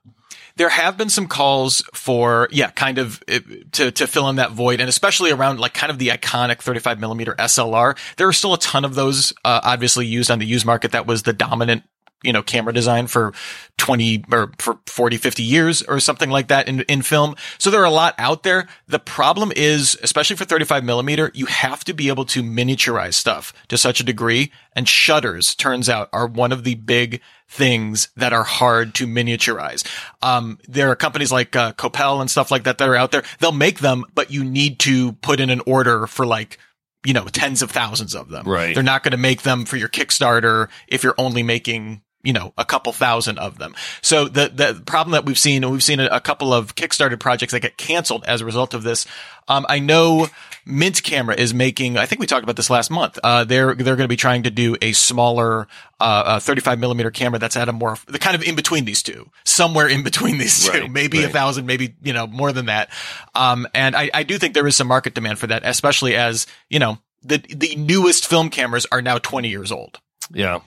there 0.59 0.69
have 0.69 0.97
been 0.97 1.09
some 1.09 1.26
calls 1.26 1.83
for 1.95 2.49
yeah 2.50 2.71
kind 2.71 2.99
of 2.99 3.23
uh, 3.28 3.38
to 3.73 3.90
to 3.93 4.07
fill 4.07 4.28
in 4.28 4.37
that 4.37 4.50
void 4.50 4.81
and 4.81 4.88
especially 4.88 5.31
around 5.31 5.59
like 5.59 5.73
kind 5.73 5.90
of 5.90 5.99
the 5.99 6.09
iconic 6.09 6.61
35 6.61 7.00
millimeter 7.00 7.35
slr 7.38 7.97
there 8.17 8.28
are 8.28 8.33
still 8.33 8.55
a 8.55 8.59
ton 8.59 8.85
of 8.85 8.95
those 8.95 9.33
uh, 9.45 9.61
obviously 9.62 10.05
used 10.05 10.31
on 10.31 10.38
the 10.38 10.47
used 10.47 10.67
market 10.67 10.93
that 10.93 11.07
was 11.07 11.23
the 11.23 11.33
dominant 11.33 11.85
you 12.25 12.32
know, 12.32 12.42
camera 12.42 12.72
design 12.72 13.06
for 13.06 13.32
20 13.76 14.25
or 14.32 14.50
for 14.58 14.78
40, 14.87 15.16
50 15.16 15.42
years 15.42 15.82
or 15.82 16.00
something 16.00 16.30
like 16.30 16.48
that 16.48 16.68
in, 16.68 16.80
in 16.82 17.02
film. 17.02 17.37
So 17.58 17.70
there 17.70 17.80
are 17.80 17.87
a 17.87 17.90
lot 17.90 18.14
out 18.18 18.42
there. 18.42 18.66
The 18.88 18.98
problem 18.98 19.52
is, 19.54 19.96
especially 20.02 20.37
for 20.37 20.44
35 20.44 20.84
millimeter, 20.84 21.30
you 21.32 21.46
have 21.46 21.84
to 21.84 21.94
be 21.94 22.08
able 22.08 22.25
to 22.26 22.42
miniaturize 22.42 23.14
stuff 23.14 23.52
to 23.68 23.78
such 23.78 24.00
a 24.00 24.04
degree. 24.04 24.50
And 24.75 24.88
shutters, 24.88 25.54
turns 25.54 25.88
out, 25.88 26.08
are 26.12 26.26
one 26.26 26.50
of 26.50 26.64
the 26.64 26.75
big 26.75 27.20
things 27.48 28.08
that 28.16 28.32
are 28.32 28.44
hard 28.44 28.94
to 28.96 29.06
miniaturize. 29.06 29.87
Um, 30.20 30.58
there 30.68 30.90
are 30.90 30.96
companies 30.96 31.30
like 31.30 31.54
uh, 31.54 31.72
Copal 31.72 32.20
and 32.20 32.30
stuff 32.30 32.50
like 32.50 32.64
that 32.64 32.78
that 32.78 32.88
are 32.88 32.96
out 32.96 33.12
there. 33.12 33.22
They'll 33.38 33.52
make 33.52 33.78
them, 33.78 34.04
but 34.14 34.30
you 34.30 34.44
need 34.44 34.80
to 34.80 35.12
put 35.12 35.40
in 35.40 35.50
an 35.50 35.62
order 35.66 36.06
for 36.06 36.26
like 36.26 36.58
you 37.04 37.12
know, 37.12 37.25
tens 37.25 37.62
of 37.62 37.70
thousands 37.70 38.14
of 38.14 38.28
them. 38.28 38.44
Right. 38.46 38.75
They're 38.75 38.82
not 38.82 39.02
going 39.02 39.12
to 39.12 39.18
make 39.18 39.42
them 39.42 39.64
for 39.64 39.76
your 39.76 39.88
Kickstarter 39.88 40.68
if 40.88 41.04
you're 41.04 41.14
only 41.16 41.42
making 41.42 42.02
you 42.22 42.32
know, 42.32 42.52
a 42.58 42.64
couple 42.64 42.92
thousand 42.92 43.38
of 43.38 43.58
them. 43.58 43.75
So 44.02 44.26
the, 44.26 44.48
the 44.48 44.82
problem 44.84 45.12
that 45.12 45.25
we've 45.25 45.38
seen, 45.38 45.62
and 45.62 45.72
we've 45.72 45.82
seen 45.82 46.00
a, 46.00 46.06
a 46.06 46.20
couple 46.20 46.52
of 46.52 46.75
Kickstarter 46.75 47.18
projects 47.18 47.52
that 47.52 47.60
get 47.60 47.76
canceled 47.76 48.25
as 48.25 48.40
a 48.40 48.44
result 48.44 48.75
of 48.75 48.82
this. 48.82 49.06
Um, 49.46 49.64
I 49.68 49.78
know 49.78 50.26
Mint 50.66 51.02
Camera 51.02 51.37
is 51.37 51.54
making, 51.54 51.96
I 51.96 52.06
think 52.06 52.20
we 52.20 52.26
talked 52.26 52.42
about 52.42 52.56
this 52.56 52.70
last 52.70 52.90
month. 52.90 53.18
Uh, 53.22 53.44
they're, 53.44 53.75
they're 53.75 53.96
going 53.96 54.04
to 54.04 54.08
be 54.08 54.16
trying 54.16 54.42
to 54.42 54.50
do 54.50 54.76
a 54.82 54.92
smaller, 54.92 55.68
uh, 56.00 56.22
uh, 56.26 56.40
35 56.40 56.80
millimeter 56.80 57.10
camera 57.12 57.38
that's 57.38 57.56
at 57.56 57.68
a 57.68 57.72
more, 57.72 57.96
the 58.08 58.18
kind 58.18 58.34
of 58.34 58.42
in 58.42 58.56
between 58.56 58.84
these 58.84 59.02
two, 59.02 59.30
somewhere 59.44 59.88
in 59.88 60.02
between 60.02 60.38
these 60.38 60.64
two, 60.64 60.72
Right, 60.72 60.90
maybe 60.90 61.22
a 61.22 61.28
thousand, 61.28 61.66
maybe, 61.66 61.94
you 62.02 62.12
know, 62.12 62.26
more 62.26 62.52
than 62.52 62.66
that. 62.66 62.90
Um, 63.34 63.66
and 63.75 63.94
I, 63.94 64.10
I 64.12 64.22
do 64.25 64.38
think 64.38 64.54
there 64.54 64.66
is 64.66 64.75
some 64.75 64.88
market 64.88 65.14
demand 65.14 65.38
for 65.38 65.46
that, 65.46 65.62
especially 65.64 66.16
as, 66.16 66.48
you 66.68 66.80
know, 66.80 66.98
the, 67.22 67.38
the 67.38 67.76
newest 67.76 68.26
film 68.26 68.50
cameras 68.50 68.87
are 68.90 69.00
now 69.00 69.18
20 69.18 69.48
years 69.48 69.70
old. 69.70 70.00
Yeah. 70.32 70.60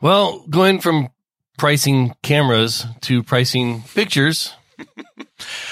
Well, 0.00 0.44
going 0.48 0.80
from 0.80 1.08
pricing 1.58 2.14
cameras 2.22 2.86
to 3.02 3.22
pricing 3.22 3.82
pictures, 3.94 4.52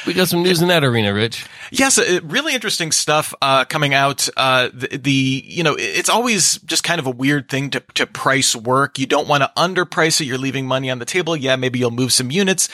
we 0.06 0.14
got 0.14 0.28
some 0.28 0.42
news 0.42 0.62
in 0.62 0.68
that 0.68 0.84
arena, 0.84 1.12
Rich. 1.12 1.46
Yes, 1.70 1.98
uh, 1.98 2.20
really 2.24 2.54
interesting 2.54 2.92
stuff 2.92 3.34
uh, 3.42 3.64
coming 3.64 3.94
out. 3.94 4.28
Uh, 4.36 4.68
the, 4.72 4.98
the 4.98 5.42
you 5.44 5.62
know 5.62 5.76
it's 5.78 6.08
always 6.08 6.58
just 6.58 6.84
kind 6.84 6.98
of 6.98 7.06
a 7.06 7.10
weird 7.10 7.48
thing 7.48 7.70
to 7.70 7.80
to 7.94 8.06
price 8.06 8.54
work. 8.54 8.98
You 8.98 9.06
don't 9.06 9.28
want 9.28 9.42
to 9.42 9.50
underprice 9.56 10.20
it. 10.20 10.24
You're 10.24 10.38
leaving 10.38 10.66
money 10.66 10.90
on 10.90 10.98
the 10.98 11.04
table. 11.04 11.36
Yeah, 11.36 11.56
maybe 11.56 11.78
you'll 11.78 11.90
move 11.90 12.12
some 12.12 12.30
units 12.30 12.68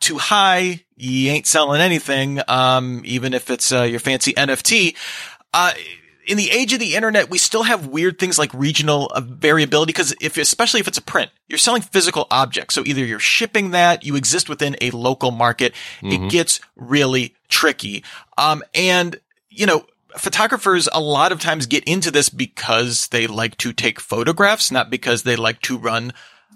too 0.00 0.18
high. 0.18 0.84
You 0.96 1.30
ain't 1.30 1.46
selling 1.46 1.80
anything, 1.80 2.40
um, 2.48 3.02
even 3.04 3.34
if 3.34 3.50
it's 3.50 3.72
uh, 3.72 3.82
your 3.82 4.00
fancy 4.00 4.32
NFT. 4.34 4.96
In 6.24 6.36
the 6.36 6.50
age 6.50 6.72
of 6.72 6.78
the 6.78 6.94
internet, 6.94 7.30
we 7.30 7.38
still 7.38 7.64
have 7.64 7.88
weird 7.88 8.18
things 8.18 8.38
like 8.38 8.54
regional 8.54 9.10
uh, 9.12 9.20
variability 9.20 9.90
because 9.90 10.14
if, 10.20 10.36
especially 10.36 10.78
if 10.78 10.86
it's 10.86 10.98
a 10.98 11.02
print, 11.02 11.30
you're 11.48 11.58
selling 11.58 11.82
physical 11.82 12.28
objects. 12.30 12.74
So 12.74 12.82
either 12.86 13.04
you're 13.04 13.18
shipping 13.18 13.72
that, 13.72 14.04
you 14.04 14.14
exist 14.14 14.48
within 14.48 14.76
a 14.80 14.90
local 14.92 15.32
market. 15.32 15.74
It 16.00 16.30
gets 16.30 16.60
really 16.76 17.34
tricky. 17.48 18.04
Um, 18.38 18.62
and, 18.72 19.18
you 19.48 19.66
know, 19.66 19.84
photographers 20.16 20.88
a 20.92 21.00
lot 21.00 21.32
of 21.32 21.40
times 21.40 21.66
get 21.66 21.82
into 21.84 22.10
this 22.10 22.28
because 22.28 23.08
they 23.08 23.26
like 23.26 23.56
to 23.58 23.72
take 23.72 23.98
photographs, 23.98 24.70
not 24.70 24.90
because 24.90 25.24
they 25.24 25.36
like 25.36 25.60
to 25.62 25.76
run 25.76 26.12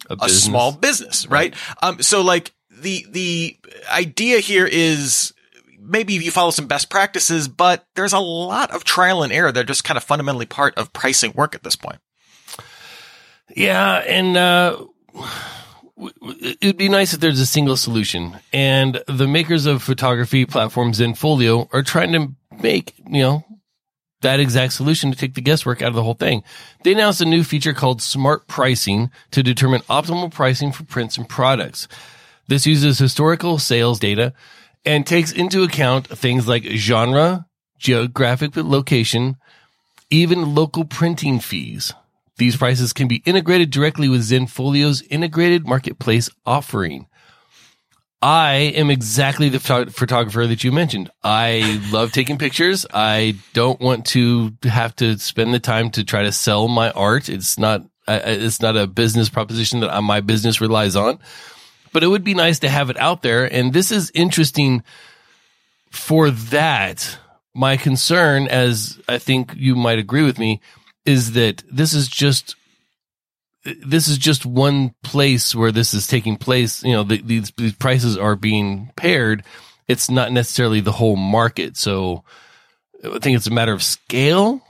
A, 0.08 0.12
a 0.12 0.16
business. 0.16 0.44
small 0.44 0.72
business, 0.72 1.26
right? 1.26 1.54
Um, 1.82 2.02
so 2.02 2.22
like 2.22 2.52
the, 2.70 3.04
the 3.10 3.58
idea 3.90 4.38
here 4.38 4.68
is 4.70 5.32
maybe 5.86 6.14
you 6.14 6.30
follow 6.30 6.50
some 6.50 6.66
best 6.66 6.90
practices, 6.90 7.48
but 7.48 7.86
there's 7.94 8.12
a 8.12 8.18
lot 8.18 8.70
of 8.70 8.84
trial 8.84 9.22
and 9.22 9.32
error. 9.32 9.52
They're 9.52 9.64
just 9.64 9.84
kind 9.84 9.96
of 9.96 10.04
fundamentally 10.04 10.46
part 10.46 10.74
of 10.76 10.92
pricing 10.92 11.32
work 11.32 11.54
at 11.54 11.62
this 11.62 11.76
point. 11.76 11.98
Yeah, 13.54 13.98
and 13.98 14.36
uh, 14.36 14.84
it'd 16.40 16.76
be 16.76 16.88
nice 16.88 17.14
if 17.14 17.20
there's 17.20 17.40
a 17.40 17.46
single 17.46 17.76
solution. 17.76 18.38
And 18.52 19.02
the 19.06 19.28
makers 19.28 19.66
of 19.66 19.82
photography 19.82 20.44
platforms 20.44 21.00
Zenfolio 21.00 21.68
are 21.72 21.82
trying 21.82 22.12
to 22.12 22.34
make 22.62 22.94
you 23.08 23.22
know 23.22 23.44
that 24.22 24.40
exact 24.40 24.72
solution 24.72 25.10
to 25.10 25.16
take 25.16 25.34
the 25.34 25.40
guesswork 25.40 25.82
out 25.82 25.88
of 25.88 25.94
the 25.94 26.02
whole 26.02 26.14
thing. 26.14 26.42
They 26.82 26.92
announced 26.92 27.20
a 27.20 27.26
new 27.26 27.44
feature 27.44 27.72
called 27.72 28.02
Smart 28.02 28.48
Pricing 28.48 29.10
to 29.30 29.42
determine 29.42 29.82
optimal 29.82 30.32
pricing 30.32 30.72
for 30.72 30.84
prints 30.84 31.16
and 31.16 31.28
products. 31.28 31.86
This 32.48 32.66
uses 32.66 32.98
historical 32.98 33.58
sales 33.58 33.98
data 33.98 34.32
and 34.86 35.06
takes 35.06 35.32
into 35.32 35.64
account 35.64 36.06
things 36.06 36.46
like 36.48 36.64
genre, 36.64 37.46
geographic 37.78 38.56
location, 38.56 39.36
even 40.08 40.54
local 40.54 40.84
printing 40.84 41.40
fees. 41.40 41.92
These 42.38 42.56
prices 42.56 42.92
can 42.92 43.08
be 43.08 43.22
integrated 43.24 43.70
directly 43.70 44.08
with 44.08 44.22
Zenfolio's 44.22 45.02
integrated 45.02 45.66
marketplace 45.66 46.30
offering. 46.44 47.06
I 48.22 48.72
am 48.74 48.90
exactly 48.90 49.48
the 49.48 49.60
photo- 49.60 49.90
photographer 49.90 50.46
that 50.46 50.64
you 50.64 50.72
mentioned. 50.72 51.10
I 51.22 51.82
love 51.90 52.12
taking 52.12 52.38
pictures. 52.38 52.86
I 52.92 53.36
don't 53.52 53.80
want 53.80 54.06
to 54.06 54.52
have 54.64 54.96
to 54.96 55.18
spend 55.18 55.52
the 55.52 55.60
time 55.60 55.90
to 55.92 56.04
try 56.04 56.22
to 56.22 56.32
sell 56.32 56.68
my 56.68 56.90
art. 56.90 57.28
It's 57.28 57.58
not, 57.58 57.82
it's 58.08 58.60
not 58.60 58.76
a 58.76 58.86
business 58.86 59.28
proposition 59.28 59.80
that 59.80 60.02
my 60.02 60.20
business 60.20 60.60
relies 60.60 60.96
on, 60.96 61.18
but 61.96 62.04
it 62.04 62.08
would 62.08 62.24
be 62.24 62.34
nice 62.34 62.58
to 62.58 62.68
have 62.68 62.90
it 62.90 62.98
out 62.98 63.22
there. 63.22 63.50
And 63.50 63.72
this 63.72 63.90
is 63.90 64.12
interesting 64.12 64.82
for 65.90 66.30
that. 66.30 67.16
My 67.54 67.78
concern, 67.78 68.48
as 68.48 69.00
I 69.08 69.16
think 69.16 69.54
you 69.56 69.74
might 69.74 69.98
agree 69.98 70.22
with 70.22 70.38
me, 70.38 70.60
is 71.06 71.32
that 71.32 71.64
this 71.72 71.94
is 71.94 72.06
just 72.06 72.54
this 73.64 74.08
is 74.08 74.18
just 74.18 74.44
one 74.44 74.94
place 75.02 75.54
where 75.54 75.72
this 75.72 75.94
is 75.94 76.06
taking 76.06 76.36
place. 76.36 76.82
You 76.82 76.92
know, 76.92 77.02
the, 77.02 77.22
these 77.22 77.50
these 77.56 77.72
prices 77.72 78.18
are 78.18 78.36
being 78.36 78.92
paired. 78.96 79.42
It's 79.88 80.10
not 80.10 80.32
necessarily 80.32 80.80
the 80.80 80.92
whole 80.92 81.16
market. 81.16 81.78
So 81.78 82.24
I 83.02 83.20
think 83.20 83.38
it's 83.38 83.46
a 83.46 83.50
matter 83.50 83.72
of 83.72 83.82
scale. 83.82 84.60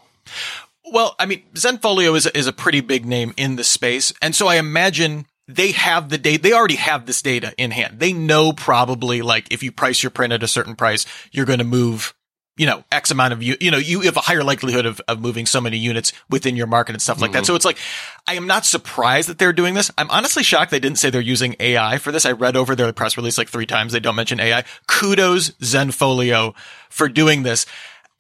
Well, 0.93 1.17
I 1.19 1.27
mean, 1.27 1.43
Zenfolio 1.55 2.17
is 2.17 2.27
is 2.27 2.47
a 2.47 2.53
pretty 2.53 2.83
big 2.83 3.05
name 3.05 3.35
in 3.37 3.57
the 3.57 3.65
space, 3.65 4.13
and 4.23 4.33
so 4.33 4.47
I 4.47 4.59
imagine 4.59 5.27
they 5.49 5.73
have 5.73 6.09
the 6.09 6.19
data. 6.19 6.43
They 6.43 6.53
already 6.53 6.77
have 6.77 7.07
this 7.07 7.23
data 7.23 7.55
in 7.57 7.71
hand. 7.71 8.01
They 8.01 8.13
know 8.13 8.53
probably 8.53 9.23
like 9.23 9.53
if 9.53 9.63
you 9.63 9.71
price 9.73 10.03
your 10.03 10.11
print 10.11 10.33
at 10.33 10.43
a 10.43 10.49
certain 10.49 10.75
price, 10.75 11.07
you're 11.31 11.47
going 11.47 11.61
to 11.61 11.65
move, 11.65 12.15
you 12.57 12.67
know, 12.67 12.83
X 12.91 13.13
amount 13.13 13.33
of 13.33 13.43
you. 13.43 13.57
You 13.61 13.71
know, 13.71 13.79
you 13.79 14.01
have 14.03 14.17
a 14.17 14.23
higher 14.23 14.43
likelihood 14.43 14.87
of, 14.87 15.01
of 15.07 15.21
moving 15.21 15.47
so 15.47 15.61
many 15.61 15.77
units 15.77 16.13
within 16.29 16.57
your 16.57 16.67
market 16.67 16.95
and 16.95 17.03
stuff 17.03 17.21
like 17.21 17.31
that. 17.33 17.39
Mm-hmm. 17.39 17.47
So 17.47 17.55
it's 17.55 17.65
like, 17.65 17.79
I 18.27 18.35
am 18.35 18.49
not 18.49 18.67
surprised 18.67 19.29
that 19.29 19.39
they're 19.39 19.53
doing 19.53 19.75
this. 19.75 19.91
I'm 19.97 20.11
honestly 20.11 20.43
shocked 20.43 20.73
they 20.73 20.81
didn't 20.81 20.99
say 20.99 21.11
they're 21.11 21.21
using 21.21 21.55
AI 21.61 21.99
for 21.99 22.11
this. 22.11 22.27
I 22.27 22.33
read 22.33 22.57
over 22.57 22.75
their 22.75 22.93
press 22.93 23.17
release 23.17 23.39
like 23.39 23.49
three 23.49 23.67
times. 23.67 23.93
They 23.93 24.01
don't 24.01 24.17
mention 24.17 24.41
AI. 24.41 24.65
Kudos 24.89 25.51
Zenfolio 25.51 26.55
for 26.91 27.09
doing 27.09 27.45
this. 27.45 27.67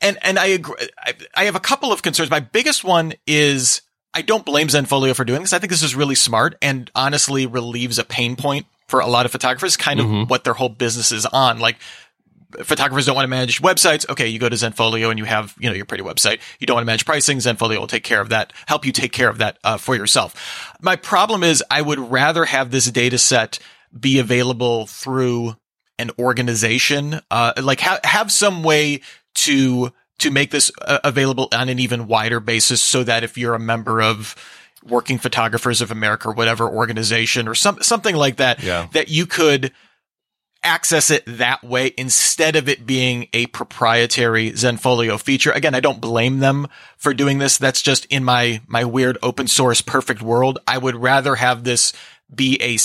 And, 0.00 0.18
and 0.22 0.38
I 0.38 0.46
agree. 0.46 0.76
I, 0.98 1.14
I 1.34 1.44
have 1.44 1.56
a 1.56 1.60
couple 1.60 1.90
of 1.90 2.02
concerns. 2.02 2.30
My 2.30 2.40
biggest 2.40 2.84
one 2.84 3.14
is 3.26 3.80
I 4.16 4.22
don't 4.22 4.46
blame 4.46 4.68
Zenfolio 4.68 5.14
for 5.14 5.26
doing 5.26 5.42
this. 5.42 5.52
I 5.52 5.58
think 5.58 5.70
this 5.70 5.82
is 5.82 5.94
really 5.94 6.14
smart 6.14 6.56
and 6.62 6.90
honestly 6.94 7.44
relieves 7.44 7.98
a 7.98 8.04
pain 8.04 8.34
point 8.34 8.64
for 8.88 9.00
a 9.00 9.06
lot 9.06 9.26
of 9.26 9.32
photographers, 9.32 9.76
kind 9.76 10.00
of 10.00 10.30
what 10.30 10.42
their 10.44 10.54
whole 10.54 10.70
business 10.70 11.12
is 11.12 11.26
on. 11.26 11.58
Like 11.58 11.76
photographers 12.62 13.04
don't 13.04 13.14
want 13.14 13.24
to 13.24 13.28
manage 13.28 13.60
websites. 13.60 14.08
Okay. 14.08 14.28
You 14.28 14.38
go 14.38 14.48
to 14.48 14.56
Zenfolio 14.56 15.10
and 15.10 15.18
you 15.18 15.26
have, 15.26 15.54
you 15.58 15.68
know, 15.68 15.74
your 15.74 15.84
pretty 15.84 16.02
website. 16.02 16.40
You 16.58 16.66
don't 16.66 16.76
want 16.76 16.84
to 16.84 16.86
manage 16.86 17.04
pricing. 17.04 17.36
Zenfolio 17.36 17.78
will 17.78 17.86
take 17.86 18.04
care 18.04 18.22
of 18.22 18.30
that, 18.30 18.54
help 18.64 18.86
you 18.86 18.92
take 18.92 19.12
care 19.12 19.28
of 19.28 19.36
that 19.36 19.58
uh, 19.62 19.76
for 19.76 19.94
yourself. 19.94 20.74
My 20.80 20.96
problem 20.96 21.44
is 21.44 21.62
I 21.70 21.82
would 21.82 21.98
rather 21.98 22.46
have 22.46 22.70
this 22.70 22.90
data 22.90 23.18
set 23.18 23.58
be 23.98 24.18
available 24.18 24.86
through 24.86 25.56
an 25.98 26.10
organization, 26.18 27.20
uh, 27.30 27.52
like 27.62 27.80
ha- 27.80 28.00
have 28.02 28.32
some 28.32 28.62
way 28.62 29.02
to, 29.34 29.92
to 30.18 30.30
make 30.30 30.50
this 30.50 30.70
uh, 30.82 30.98
available 31.04 31.48
on 31.52 31.68
an 31.68 31.78
even 31.78 32.06
wider 32.06 32.40
basis 32.40 32.80
so 32.80 33.04
that 33.04 33.22
if 33.24 33.36
you're 33.36 33.54
a 33.54 33.58
member 33.60 34.00
of 34.00 34.34
Working 34.84 35.18
Photographers 35.18 35.80
of 35.80 35.90
America 35.90 36.28
or 36.28 36.32
whatever 36.34 36.68
organization 36.68 37.48
or 37.48 37.54
some, 37.54 37.82
something 37.82 38.14
like 38.16 38.36
that, 38.36 38.62
Yeah. 38.62 38.86
that 38.92 39.08
you 39.08 39.26
could 39.26 39.72
access 40.62 41.10
it 41.10 41.22
that 41.26 41.62
way 41.62 41.92
instead 41.96 42.56
of 42.56 42.68
it 42.68 42.86
being 42.86 43.28
a 43.32 43.46
proprietary 43.46 44.50
Zenfolio 44.52 45.20
feature. 45.20 45.52
Again, 45.52 45.74
I 45.76 45.80
don't 45.80 46.00
blame 46.00 46.40
them 46.40 46.66
for 46.96 47.14
doing 47.14 47.38
this. 47.38 47.56
That's 47.58 47.82
just 47.82 48.04
in 48.06 48.24
my, 48.24 48.60
my 48.66 48.84
weird 48.84 49.16
open 49.22 49.46
source 49.46 49.80
perfect 49.80 50.22
world. 50.22 50.58
I 50.66 50.78
would 50.78 50.96
rather 50.96 51.36
have 51.36 51.62
this 51.62 51.92
be 52.34 52.58
a 52.60 52.76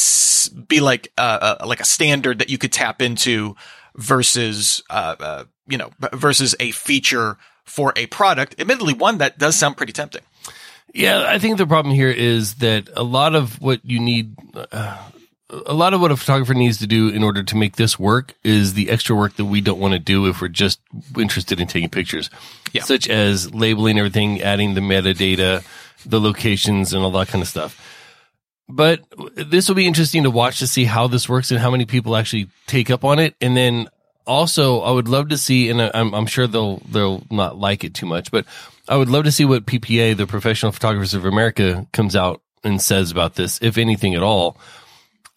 be 0.68 0.80
like 0.80 1.12
uh, 1.18 1.58
uh, 1.60 1.66
like 1.66 1.80
a 1.80 1.86
standard 1.86 2.40
that 2.40 2.50
you 2.50 2.58
could 2.58 2.72
tap 2.72 3.02
into 3.02 3.56
versus 3.96 4.82
uh, 4.90 5.16
uh, 5.20 5.44
you 5.68 5.78
know 5.78 5.92
versus 6.14 6.56
a 6.60 6.72
feature 6.72 7.38
for 7.66 7.94
a 7.96 8.06
product. 8.08 8.60
Admittedly, 8.60 8.94
one 8.94 9.18
that 9.20 9.38
does 9.38 9.56
sound 9.56 9.78
pretty 9.78 9.94
tempting. 9.94 10.22
Yeah, 10.94 11.26
I 11.28 11.40
think 11.40 11.58
the 11.58 11.68
problem 11.68 11.96
here 11.96 12.10
is 12.10 12.56
that 12.56 12.90
a 12.96 13.04
lot 13.04 13.34
of 13.34 13.62
what 13.62 13.80
you 13.86 14.00
need, 14.00 14.36
uh, 14.72 14.98
a 15.50 15.74
lot 15.74 15.94
of 15.94 16.02
what 16.02 16.12
a 16.12 16.18
photographer 16.18 16.54
needs 16.54 16.80
to 16.80 16.88
do 16.88 17.08
in 17.08 17.24
order 17.24 17.44
to 17.44 17.56
make 17.56 17.78
this 17.78 17.98
work 17.98 18.36
is 18.44 18.74
the 18.74 18.90
extra 18.90 19.16
work 19.16 19.36
that 19.38 19.46
we 19.46 19.62
don't 19.62 19.80
want 19.80 19.94
to 19.94 20.00
do 20.00 20.28
if 20.28 20.42
we're 20.42 20.50
just 20.50 20.82
interested 21.18 21.62
in 21.62 21.68
taking 21.68 21.90
pictures, 21.90 22.30
yeah. 22.74 22.84
such 22.84 23.08
as 23.10 23.54
labeling 23.54 23.98
everything, 23.98 24.42
adding 24.42 24.74
the 24.74 24.82
metadata, 24.82 25.64
the 26.06 26.20
locations, 26.20 26.94
and 26.94 27.04
all 27.04 27.12
that 27.12 27.30
kind 27.30 27.42
of 27.42 27.48
stuff. 27.48 27.80
But 28.72 29.02
this 29.36 29.68
will 29.68 29.76
be 29.76 29.86
interesting 29.86 30.24
to 30.24 30.32
watch 30.32 30.60
to 30.60 30.68
see 30.68 30.86
how 30.86 31.08
this 31.08 31.28
works 31.28 31.52
and 31.52 31.60
how 31.60 31.72
many 31.72 31.86
people 31.86 32.16
actually 32.16 32.48
take 32.68 32.90
up 32.90 33.04
on 33.04 33.20
it. 33.20 33.36
And 33.42 33.56
then 33.56 33.90
also, 34.26 34.82
I 34.82 34.92
would 34.92 35.08
love 35.08 35.30
to 35.30 35.38
see, 35.38 35.70
and 35.70 35.82
I'm, 35.82 36.14
I'm 36.14 36.26
sure 36.26 36.48
they'll 36.48 36.78
they'll 36.90 37.24
not 37.30 37.58
like 37.58 37.84
it 37.84 37.94
too 37.94 38.06
much, 38.06 38.32
but 38.32 38.46
I 38.88 38.96
would 38.96 39.10
love 39.10 39.26
to 39.26 39.32
see 39.32 39.46
what 39.46 39.66
PPA, 39.66 40.16
the 40.16 40.28
Professional 40.28 40.72
Photographers 40.72 41.14
of 41.14 41.26
America, 41.26 41.88
comes 41.92 42.16
out 42.16 42.42
and 42.64 42.82
says 42.82 43.12
about 43.12 43.36
this, 43.36 43.60
if 43.62 43.78
anything 43.78 44.16
at 44.16 44.24
all. 44.24 44.58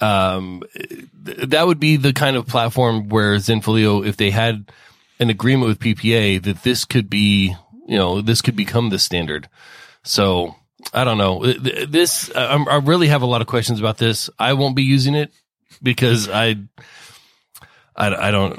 Um, 0.00 0.62
th- 0.74 1.48
that 1.48 1.66
would 1.66 1.80
be 1.80 1.96
the 1.96 2.12
kind 2.12 2.36
of 2.36 2.46
platform 2.46 3.08
where 3.08 3.36
Zenfolio, 3.36 4.06
if 4.06 4.16
they 4.16 4.30
had 4.30 4.70
an 5.18 5.30
agreement 5.30 5.68
with 5.68 5.78
PPA, 5.78 6.42
that 6.42 6.62
this 6.62 6.84
could 6.84 7.08
be, 7.08 7.54
you 7.86 7.96
know, 7.96 8.20
this 8.20 8.42
could 8.42 8.56
become 8.56 8.90
the 8.90 8.98
standard. 8.98 9.48
So 10.02 10.56
I 10.94 11.04
don't 11.04 11.18
know. 11.18 11.44
This, 11.44 12.30
I, 12.34 12.56
I 12.56 12.76
really 12.76 13.08
have 13.08 13.22
a 13.22 13.26
lot 13.26 13.40
of 13.40 13.46
questions 13.46 13.80
about 13.80 13.98
this. 13.98 14.30
I 14.38 14.52
won't 14.52 14.76
be 14.76 14.84
using 14.84 15.14
it 15.14 15.32
because 15.82 16.28
I, 16.28 16.56
I, 17.96 18.28
I 18.28 18.30
don't, 18.30 18.58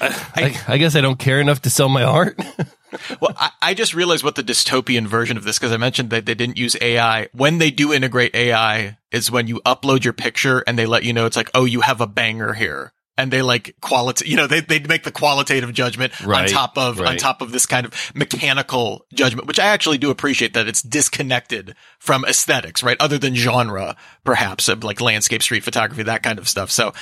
I, 0.00 0.60
I, 0.68 0.78
guess 0.78 0.96
I 0.96 1.00
don't 1.00 1.18
care 1.18 1.40
enough 1.40 1.62
to 1.62 1.70
sell 1.70 1.88
my 1.88 2.02
art. 2.02 2.38
well, 3.20 3.32
I, 3.36 3.50
I, 3.62 3.74
just 3.74 3.94
realized 3.94 4.24
what 4.24 4.34
the 4.34 4.42
dystopian 4.42 5.06
version 5.06 5.36
of 5.36 5.44
this, 5.44 5.58
because 5.58 5.72
I 5.72 5.76
mentioned 5.76 6.10
that 6.10 6.26
they 6.26 6.34
didn't 6.34 6.58
use 6.58 6.76
AI. 6.80 7.28
When 7.32 7.58
they 7.58 7.70
do 7.70 7.92
integrate 7.92 8.34
AI, 8.34 8.98
is 9.12 9.30
when 9.30 9.46
you 9.46 9.60
upload 9.66 10.04
your 10.04 10.12
picture 10.12 10.62
and 10.66 10.78
they 10.78 10.86
let 10.86 11.04
you 11.04 11.12
know 11.12 11.26
it's 11.26 11.36
like, 11.36 11.50
oh, 11.54 11.64
you 11.64 11.80
have 11.80 12.00
a 12.00 12.06
banger 12.06 12.52
here. 12.52 12.92
And 13.20 13.30
they 13.30 13.42
like 13.42 13.76
quality, 13.82 14.30
you 14.30 14.36
know, 14.36 14.46
they, 14.46 14.60
they 14.60 14.80
make 14.80 15.02
the 15.02 15.12
qualitative 15.12 15.74
judgment 15.74 16.18
right, 16.24 16.44
on 16.44 16.48
top 16.48 16.78
of, 16.78 16.98
right. 16.98 17.10
on 17.10 17.16
top 17.18 17.42
of 17.42 17.52
this 17.52 17.66
kind 17.66 17.84
of 17.84 17.92
mechanical 18.14 19.04
judgment, 19.12 19.46
which 19.46 19.58
I 19.58 19.66
actually 19.66 19.98
do 19.98 20.10
appreciate 20.10 20.54
that 20.54 20.66
it's 20.66 20.80
disconnected 20.80 21.74
from 21.98 22.24
aesthetics, 22.24 22.82
right? 22.82 22.96
Other 22.98 23.18
than 23.18 23.34
genre, 23.34 23.94
perhaps 24.24 24.68
of 24.68 24.84
like 24.84 25.02
landscape, 25.02 25.42
street 25.42 25.64
photography, 25.64 26.04
that 26.04 26.22
kind 26.22 26.38
of 26.38 26.48
stuff. 26.48 26.70
So, 26.70 26.94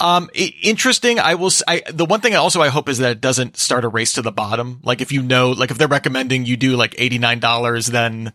um, 0.00 0.30
interesting. 0.34 1.18
I 1.18 1.34
will. 1.34 1.50
I 1.68 1.82
the 1.90 2.06
one 2.06 2.20
thing 2.20 2.34
also 2.34 2.62
I 2.62 2.68
hope 2.68 2.88
is 2.88 2.98
that 2.98 3.12
it 3.12 3.20
doesn't 3.20 3.56
start 3.56 3.84
a 3.84 3.88
race 3.88 4.14
to 4.14 4.22
the 4.22 4.32
bottom. 4.32 4.80
Like 4.82 5.00
if 5.00 5.12
you 5.12 5.22
know, 5.22 5.50
like 5.50 5.70
if 5.70 5.78
they're 5.78 5.86
recommending 5.86 6.46
you 6.46 6.56
do 6.56 6.76
like 6.76 6.94
eighty 6.98 7.18
nine 7.18 7.38
dollars, 7.40 7.86
then 7.86 8.32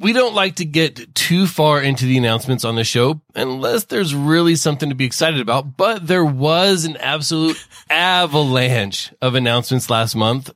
We 0.00 0.14
don't 0.14 0.34
like 0.34 0.56
to 0.56 0.64
get 0.64 1.14
too 1.14 1.46
far 1.46 1.82
into 1.82 2.06
the 2.06 2.16
announcements 2.16 2.64
on 2.64 2.74
the 2.74 2.84
show 2.84 3.20
unless 3.34 3.84
there's 3.84 4.14
really 4.14 4.56
something 4.56 4.88
to 4.88 4.94
be 4.94 5.04
excited 5.04 5.40
about, 5.40 5.76
but 5.76 6.06
there 6.06 6.24
was 6.24 6.86
an 6.86 6.96
absolute 6.96 7.62
avalanche 7.90 9.12
of 9.20 9.34
announcements 9.34 9.90
last 9.90 10.16
month 10.16 10.50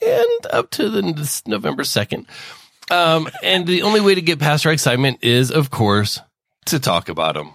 and 0.00 0.46
up 0.52 0.70
to 0.70 0.88
the 0.90 1.42
November 1.44 1.82
2nd. 1.82 2.26
Um, 2.88 3.28
and 3.42 3.66
the 3.66 3.82
only 3.82 4.00
way 4.00 4.14
to 4.14 4.22
get 4.22 4.38
past 4.38 4.64
our 4.64 4.72
excitement 4.72 5.18
is, 5.22 5.50
of 5.50 5.70
course, 5.70 6.20
to 6.66 6.78
talk 6.78 7.08
about 7.08 7.34
them. 7.34 7.52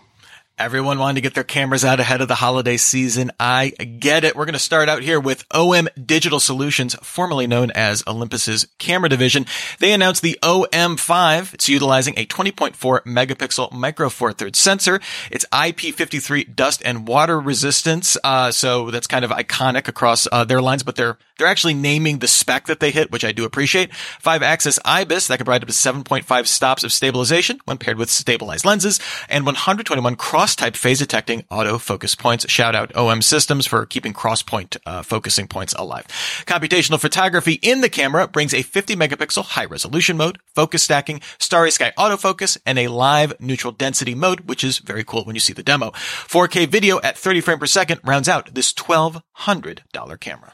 Everyone 0.60 1.00
wanted 1.00 1.16
to 1.16 1.22
get 1.22 1.36
their 1.36 1.46
cameras 1.46 1.86
out 1.86 2.02
ahead 2.02 2.20
of 2.20 2.28
the 2.28 2.36
holiday 2.36 2.76
season. 2.76 3.32
I 3.40 3.70
get 3.70 4.26
it. 4.26 4.36
We're 4.36 4.44
going 4.44 4.54
to 4.54 4.60
start 4.60 4.90
out 4.90 5.02
here 5.02 5.18
with 5.18 5.46
OM 5.52 5.88
Digital 6.06 6.42
Solutions, 6.42 6.96
formerly 6.96 7.48
known 7.48 7.72
as 7.72 8.04
Olympus's 8.06 8.68
camera 8.78 9.08
division. 9.08 9.46
They 9.80 9.94
announced 9.94 10.22
the 10.22 10.38
OM5. 10.44 11.54
It's 11.54 11.70
utilizing 11.70 12.14
a 12.18 12.26
20.4 12.26 12.76
megapixel 13.04 13.72
micro 13.72 14.10
four 14.10 14.34
thirds 14.34 14.60
sensor. 14.60 15.00
It's 15.32 15.46
IP53 15.46 16.54
dust 16.54 16.82
and 16.84 17.08
water 17.08 17.40
resistance. 17.40 18.18
Uh, 18.22 18.52
so 18.52 18.92
that's 18.92 19.08
kind 19.08 19.24
of 19.24 19.32
iconic 19.32 19.88
across 19.88 20.28
uh, 20.30 20.44
their 20.44 20.62
lines, 20.62 20.84
but 20.84 20.98
they're 20.98 21.18
they're 21.40 21.48
actually 21.48 21.74
naming 21.74 22.20
the 22.20 22.28
spec 22.28 22.68
that 22.68 22.82
they 22.82 22.92
hit, 22.92 23.12
which 23.12 23.24
I 23.24 23.32
do 23.32 23.46
appreciate. 23.46 23.96
Five 23.96 24.44
axis 24.44 24.78
IBIS 24.84 25.28
that 25.28 25.38
can 25.38 25.46
provide 25.46 25.64
up 25.64 25.70
to 25.70 25.74
7.5 25.74 26.48
stops 26.48 26.84
of 26.84 26.92
stabilization 26.92 27.60
when 27.64 27.78
paired 27.78 27.98
with 27.98 28.10
stabilized 28.10 28.66
lenses 28.66 29.00
and 29.30 29.46
121 29.46 30.18
cross 30.18 30.56
type 30.56 30.76
phase 30.76 31.00
detecting 31.00 31.44
autofocus 31.44 32.18
points. 32.18 32.50
Shout 32.50 32.76
out 32.76 32.96
OM 32.96 33.22
systems 33.22 33.66
for 33.66 33.86
keeping 33.86 34.12
cross 34.12 34.44
point 34.44 34.76
uh, 34.86 35.02
focusing 35.02 35.48
points 35.48 35.74
alive. 35.74 36.06
Computational 36.46 37.00
photography 37.00 37.54
in 37.54 37.80
the 37.80 37.90
camera 37.90 38.28
brings 38.28 38.54
a 38.54 38.62
50 38.62 38.98
megapixel 38.98 39.46
high 39.46 39.66
resolution 39.66 40.18
mode, 40.18 40.40
focus 40.54 40.84
stacking, 40.84 41.22
starry 41.40 41.72
sky 41.72 41.94
autofocus, 41.98 42.58
and 42.66 42.78
a 42.78 42.90
live 42.90 43.34
neutral 43.40 43.72
density 43.72 44.14
mode, 44.14 44.42
which 44.42 44.64
is 44.64 44.80
very 44.80 45.06
cool 45.06 45.24
when 45.24 45.36
you 45.36 45.40
see 45.40 45.54
the 45.54 45.64
demo. 45.64 45.92
4K 45.92 46.68
video 46.68 47.00
at 47.00 47.18
30 47.18 47.40
frames 47.40 47.60
per 47.60 47.66
second 47.66 48.02
rounds 48.04 48.28
out 48.28 48.54
this 48.54 48.74
$1,200 48.74 50.20
camera. 50.20 50.54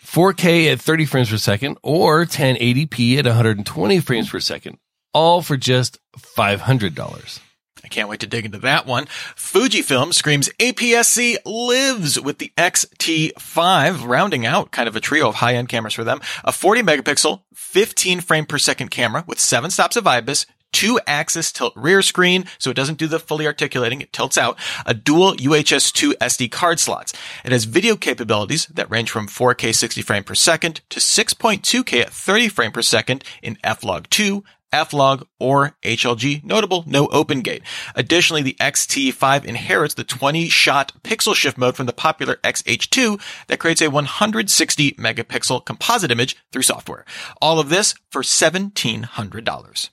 4K 0.05 0.73
at 0.73 0.81
30 0.81 1.05
frames 1.05 1.31
per 1.31 1.37
second 1.37 1.79
or 1.83 2.25
1080p 2.25 3.19
at 3.19 3.27
120 3.27 4.01
frames 4.01 4.31
per 4.31 4.41
second, 4.41 4.79
all 5.17 5.41
for 5.41 5.57
just 5.57 5.99
$500. 6.19 7.41
I 7.83 7.89
can't 7.89 8.09
wait 8.09 8.21
to 8.21 8.27
dig 8.27 8.45
into 8.45 8.59
that 8.59 8.87
one. 8.87 9.07
Fujifilm 9.35 10.13
screams 10.13 10.51
APS-C 10.59 11.39
lives 11.47 12.21
with 12.21 12.37
the 12.37 12.53
X-T5, 12.59 14.07
rounding 14.07 14.45
out 14.45 14.73
kind 14.73 14.87
of 14.87 14.95
a 14.95 15.01
trio 15.01 15.31
of 15.31 15.37
high-end 15.37 15.71
cameras 15.71 15.95
for 15.95 16.05
them. 16.05 16.21
A 16.45 16.53
40 16.53 16.83
megapixel, 16.83 17.41
15 17.55 18.21
frame 18.21 18.45
per 18.45 18.59
second 18.59 18.91
camera 18.91 19.25
with 19.27 19.41
seven 19.41 19.71
stops 19.71 19.97
of 19.97 20.07
IBIS, 20.07 20.45
two 20.77 21.01
axis 21.07 21.51
tilt 21.51 21.73
rear 21.75 22.03
screen, 22.03 22.45
so 22.59 22.69
it 22.69 22.77
doesn't 22.77 22.99
do 22.99 23.07
the 23.07 23.19
fully 23.19 23.47
articulating, 23.47 24.03
it 24.03 24.13
tilts 24.13 24.37
out, 24.37 24.59
a 24.85 24.93
dual 24.93 25.33
UHS 25.33 25.91
2 25.95 26.15
SD 26.21 26.51
card 26.51 26.79
slots. 26.79 27.15
It 27.43 27.53
has 27.53 27.65
video 27.65 27.97
capabilities 27.97 28.67
that 28.67 28.91
range 28.91 29.11
from 29.11 29.27
4K 29.27 29.75
60 29.75 30.03
frame 30.03 30.25
per 30.25 30.35
second 30.35 30.83
to 30.91 31.01
6.2K 31.01 32.03
at 32.03 32.13
30 32.13 32.49
frame 32.49 32.73
per 32.73 32.83
second 32.83 33.25
in 33.43 33.57
F-Log 33.65 34.11
2, 34.11 34.45
F-Log, 34.77 35.27
or 35.39 35.77
HLG. 35.83 36.45
Notable, 36.45 36.85
no 36.87 37.07
open 37.09 37.41
gate. 37.41 37.63
Additionally, 37.95 38.43
the 38.43 38.57
X-T5 38.61 39.45
inherits 39.45 39.95
the 39.95 40.05
20 40.05 40.49
shot 40.49 40.93
pixel 41.03 41.35
shift 41.35 41.59
mode 41.59 41.77
from 41.77 41.87
the 41.87 41.93
popular 41.93 42.39
X-H2 42.45 43.21
that 43.49 43.59
creates 43.59 43.81
a 43.81 43.89
160 43.89 44.93
megapixel 44.93 45.65
composite 45.65 46.11
image 46.11 46.37
through 46.53 46.63
software. 46.63 47.05
All 47.41 47.59
of 47.59 47.69
this 47.69 47.95
for 48.11 48.23
$1,700. 48.23 49.89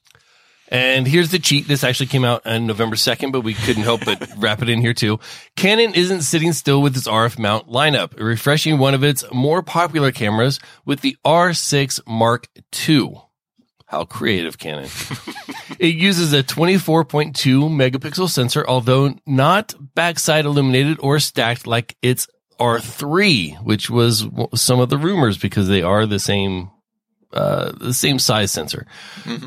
And 0.70 1.08
here's 1.08 1.30
the 1.30 1.40
cheat. 1.40 1.68
This 1.68 1.84
actually 1.84 2.08
came 2.08 2.26
out 2.26 2.48
on 2.48 2.66
November 2.66 2.96
2nd, 2.96 3.32
but 3.32 3.42
we 3.42 3.54
couldn't 3.54 3.84
help 3.84 4.06
but 4.06 4.28
wrap 4.38 4.62
it 4.62 4.70
in 4.70 4.82
here 4.82 4.94
too. 4.94 5.20
Canon 5.56 5.94
isn't 5.94 6.24
sitting 6.24 6.52
still 6.52 6.82
with 6.82 6.98
its 6.98 7.08
RF 7.08 7.38
mount 7.38 7.70
lineup, 7.70 8.20
refreshing 8.20 8.80
one 8.80 8.96
of 8.96 9.04
its 9.04 9.24
more 9.32 9.62
popular 9.62 10.12
cameras 10.12 10.60
with 10.84 11.02
the 11.02 11.16
R6 11.24 12.00
Mark 12.08 12.48
II. 12.88 13.22
How 13.94 14.06
creative, 14.06 14.58
Canon. 14.58 14.86
it 15.78 15.94
uses 15.94 16.34
a 16.34 16.42
24.2 16.42 17.32
megapixel 17.70 18.28
sensor, 18.28 18.66
although 18.68 19.14
not 19.28 19.76
backside 19.94 20.46
illuminated 20.46 20.98
or 21.00 21.20
stacked 21.20 21.68
like 21.68 21.96
its 22.02 22.28
R3, 22.60 23.64
which 23.64 23.92
was 23.92 24.28
some 24.56 24.80
of 24.80 24.90
the 24.90 24.98
rumors 24.98 25.38
because 25.38 25.68
they 25.68 25.84
are 25.84 26.08
the 26.08 26.18
same, 26.18 26.72
uh, 27.34 27.72
the 27.74 27.94
same 27.94 28.18
size 28.18 28.52
sensor. 28.52 28.88
Mm-hmm. 29.26 29.46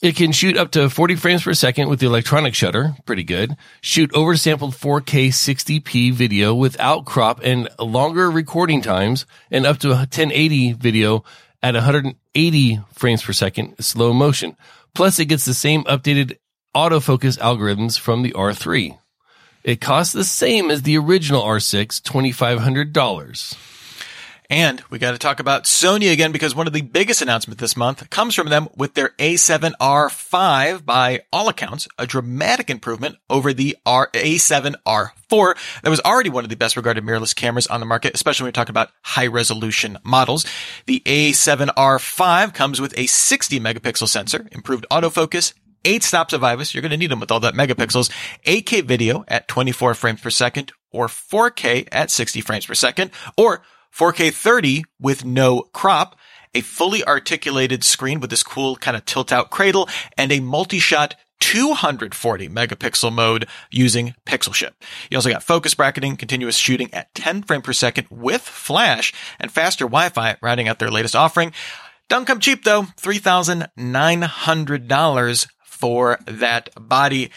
It 0.00 0.16
can 0.16 0.32
shoot 0.32 0.56
up 0.56 0.70
to 0.70 0.88
40 0.88 1.16
frames 1.16 1.42
per 1.42 1.52
second 1.52 1.90
with 1.90 2.00
the 2.00 2.06
electronic 2.06 2.54
shutter. 2.54 2.96
Pretty 3.04 3.22
good. 3.22 3.54
Shoot 3.82 4.12
oversampled 4.12 4.74
4K 4.74 5.28
60p 5.28 6.10
video 6.10 6.54
without 6.54 7.04
crop 7.04 7.40
and 7.44 7.68
longer 7.78 8.30
recording 8.30 8.80
times 8.80 9.26
and 9.50 9.66
up 9.66 9.76
to 9.80 9.88
1080 9.88 10.72
video 10.72 11.22
at 11.64 11.74
180 11.74 12.80
frames 12.92 13.22
per 13.22 13.32
second 13.32 13.74
slow 13.80 14.12
motion. 14.12 14.54
Plus 14.94 15.18
it 15.18 15.24
gets 15.24 15.46
the 15.46 15.54
same 15.54 15.82
updated 15.84 16.36
autofocus 16.76 17.38
algorithms 17.38 17.98
from 17.98 18.20
the 18.22 18.32
R3. 18.32 18.98
It 19.64 19.80
costs 19.80 20.12
the 20.12 20.24
same 20.24 20.70
as 20.70 20.82
the 20.82 20.98
original 20.98 21.42
R6, 21.42 22.02
$2,500. 22.02 23.73
And 24.50 24.82
we 24.90 24.98
got 24.98 25.12
to 25.12 25.18
talk 25.18 25.40
about 25.40 25.64
Sony 25.64 26.12
again 26.12 26.30
because 26.30 26.54
one 26.54 26.66
of 26.66 26.74
the 26.74 26.82
biggest 26.82 27.22
announcements 27.22 27.60
this 27.60 27.76
month 27.76 28.08
comes 28.10 28.34
from 28.34 28.50
them 28.50 28.68
with 28.76 28.94
their 28.94 29.10
A7R5 29.18 30.84
by 30.84 31.20
all 31.32 31.48
accounts, 31.48 31.88
a 31.98 32.06
dramatic 32.06 32.68
improvement 32.68 33.16
over 33.30 33.54
the 33.54 33.76
R- 33.86 34.10
A7R4 34.12 35.80
that 35.82 35.90
was 35.90 36.00
already 36.00 36.28
one 36.28 36.44
of 36.44 36.50
the 36.50 36.56
best 36.56 36.76
regarded 36.76 37.04
mirrorless 37.04 37.34
cameras 37.34 37.66
on 37.68 37.80
the 37.80 37.86
market, 37.86 38.14
especially 38.14 38.44
when 38.44 38.48
we're 38.48 38.52
talking 38.52 38.72
about 38.72 38.90
high 39.02 39.26
resolution 39.26 39.98
models. 40.04 40.44
The 40.84 41.00
A7R5 41.06 42.52
comes 42.52 42.80
with 42.80 42.96
a 42.98 43.06
60 43.06 43.58
megapixel 43.60 44.08
sensor, 44.08 44.46
improved 44.52 44.84
autofocus, 44.90 45.54
eight 45.86 46.02
stops 46.02 46.34
of 46.34 46.42
IBIS. 46.42 46.74
You're 46.74 46.82
going 46.82 46.90
to 46.90 46.98
need 46.98 47.10
them 47.10 47.20
with 47.20 47.30
all 47.30 47.40
that 47.40 47.54
megapixels, 47.54 48.10
8K 48.44 48.84
video 48.84 49.24
at 49.26 49.48
24 49.48 49.94
frames 49.94 50.20
per 50.20 50.30
second 50.30 50.72
or 50.90 51.06
4K 51.06 51.88
at 51.90 52.10
60 52.10 52.40
frames 52.42 52.66
per 52.66 52.74
second 52.74 53.10
or 53.38 53.62
4K 53.96 54.32
30 54.32 54.84
with 54.98 55.24
no 55.24 55.62
crop, 55.72 56.16
a 56.54 56.60
fully 56.60 57.04
articulated 57.04 57.84
screen 57.84 58.18
with 58.20 58.30
this 58.30 58.42
cool 58.42 58.76
kind 58.76 58.96
of 58.96 59.04
tilt 59.04 59.30
out 59.32 59.50
cradle, 59.50 59.88
and 60.16 60.32
a 60.32 60.40
multi-shot 60.40 61.14
240 61.40 62.48
megapixel 62.48 63.12
mode 63.12 63.46
using 63.70 64.14
pixel 64.26 64.54
shift. 64.54 64.82
You 65.10 65.18
also 65.18 65.30
got 65.30 65.42
focus 65.42 65.74
bracketing, 65.74 66.16
continuous 66.16 66.56
shooting 66.56 66.94
at 66.94 67.14
10 67.14 67.42
frame 67.42 67.60
per 67.62 67.72
second 67.72 68.06
with 68.10 68.42
flash 68.42 69.12
and 69.38 69.52
faster 69.52 69.84
Wi-Fi 69.84 70.36
rounding 70.40 70.68
out 70.68 70.78
their 70.78 70.90
latest 70.90 71.14
offering. 71.14 71.52
Don't 72.08 72.26
come 72.26 72.40
cheap 72.40 72.64
though, 72.64 72.84
$3,900 73.00 75.46
for 75.64 76.18
that 76.26 76.70
body. 76.80 77.30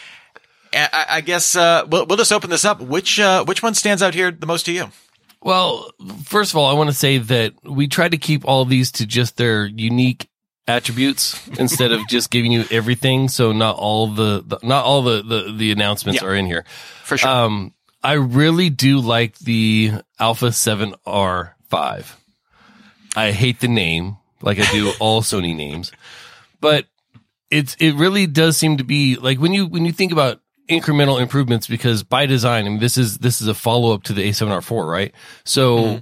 I, 0.72 1.06
I 1.08 1.20
guess, 1.20 1.54
uh, 1.54 1.84
we'll, 1.88 2.06
we'll 2.06 2.18
just 2.18 2.32
open 2.32 2.50
this 2.50 2.64
up. 2.64 2.80
Which, 2.80 3.20
uh, 3.20 3.44
which 3.44 3.62
one 3.62 3.74
stands 3.74 4.02
out 4.02 4.14
here 4.14 4.30
the 4.30 4.46
most 4.46 4.64
to 4.66 4.72
you? 4.72 4.90
Well, 5.40 5.90
first 6.24 6.52
of 6.52 6.56
all, 6.56 6.66
I 6.66 6.74
want 6.74 6.90
to 6.90 6.96
say 6.96 7.18
that 7.18 7.54
we 7.62 7.86
try 7.86 8.08
to 8.08 8.18
keep 8.18 8.44
all 8.44 8.62
of 8.62 8.68
these 8.68 8.92
to 8.92 9.06
just 9.06 9.36
their 9.36 9.66
unique 9.66 10.28
attributes 10.66 11.48
instead 11.58 11.92
of 11.92 12.06
just 12.08 12.30
giving 12.30 12.52
you 12.52 12.64
everything. 12.70 13.28
So 13.28 13.52
not 13.52 13.76
all 13.76 14.08
the, 14.08 14.44
the 14.46 14.58
not 14.62 14.84
all 14.84 15.02
the, 15.02 15.22
the, 15.22 15.52
the 15.52 15.72
announcements 15.72 16.22
yeah, 16.22 16.28
are 16.28 16.34
in 16.34 16.46
here. 16.46 16.64
For 17.04 17.16
sure. 17.16 17.30
Um, 17.30 17.74
I 18.02 18.14
really 18.14 18.70
do 18.70 19.00
like 19.00 19.38
the 19.38 19.92
Alpha 20.18 20.46
7R5. 20.46 22.06
I 23.16 23.32
hate 23.32 23.60
the 23.60 23.68
name, 23.68 24.16
like 24.40 24.60
I 24.60 24.70
do 24.70 24.92
all 25.00 25.22
Sony 25.22 25.56
names, 25.56 25.90
but 26.60 26.86
it's, 27.50 27.74
it 27.80 27.94
really 27.94 28.26
does 28.26 28.56
seem 28.56 28.76
to 28.76 28.84
be 28.84 29.16
like 29.16 29.38
when 29.38 29.52
you, 29.52 29.66
when 29.66 29.84
you 29.84 29.92
think 29.92 30.12
about 30.12 30.40
incremental 30.68 31.20
improvements 31.20 31.66
because 31.66 32.02
by 32.02 32.26
design, 32.26 32.66
I 32.66 32.68
mean, 32.68 32.78
this 32.78 32.96
is, 32.96 33.18
this 33.18 33.40
is 33.40 33.48
a 33.48 33.54
follow 33.54 33.92
up 33.92 34.02
to 34.04 34.12
the 34.12 34.28
A7R4, 34.28 34.88
right? 34.88 35.14
So 35.44 35.78
mm-hmm. 35.78 35.98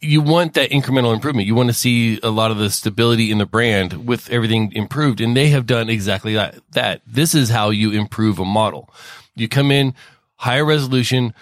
you 0.00 0.20
want 0.20 0.54
that 0.54 0.70
incremental 0.70 1.14
improvement. 1.14 1.46
You 1.46 1.54
want 1.54 1.68
to 1.68 1.74
see 1.74 2.20
a 2.22 2.30
lot 2.30 2.50
of 2.50 2.58
the 2.58 2.70
stability 2.70 3.30
in 3.30 3.38
the 3.38 3.46
brand 3.46 4.06
with 4.06 4.30
everything 4.30 4.72
improved. 4.72 5.20
And 5.20 5.36
they 5.36 5.48
have 5.48 5.66
done 5.66 5.88
exactly 5.88 6.34
that. 6.34 6.58
That 6.72 7.02
this 7.06 7.34
is 7.34 7.48
how 7.48 7.70
you 7.70 7.92
improve 7.92 8.38
a 8.38 8.44
model. 8.44 8.88
You 9.34 9.48
come 9.48 9.70
in 9.70 9.94
higher 10.36 10.64
resolution, 10.64 11.32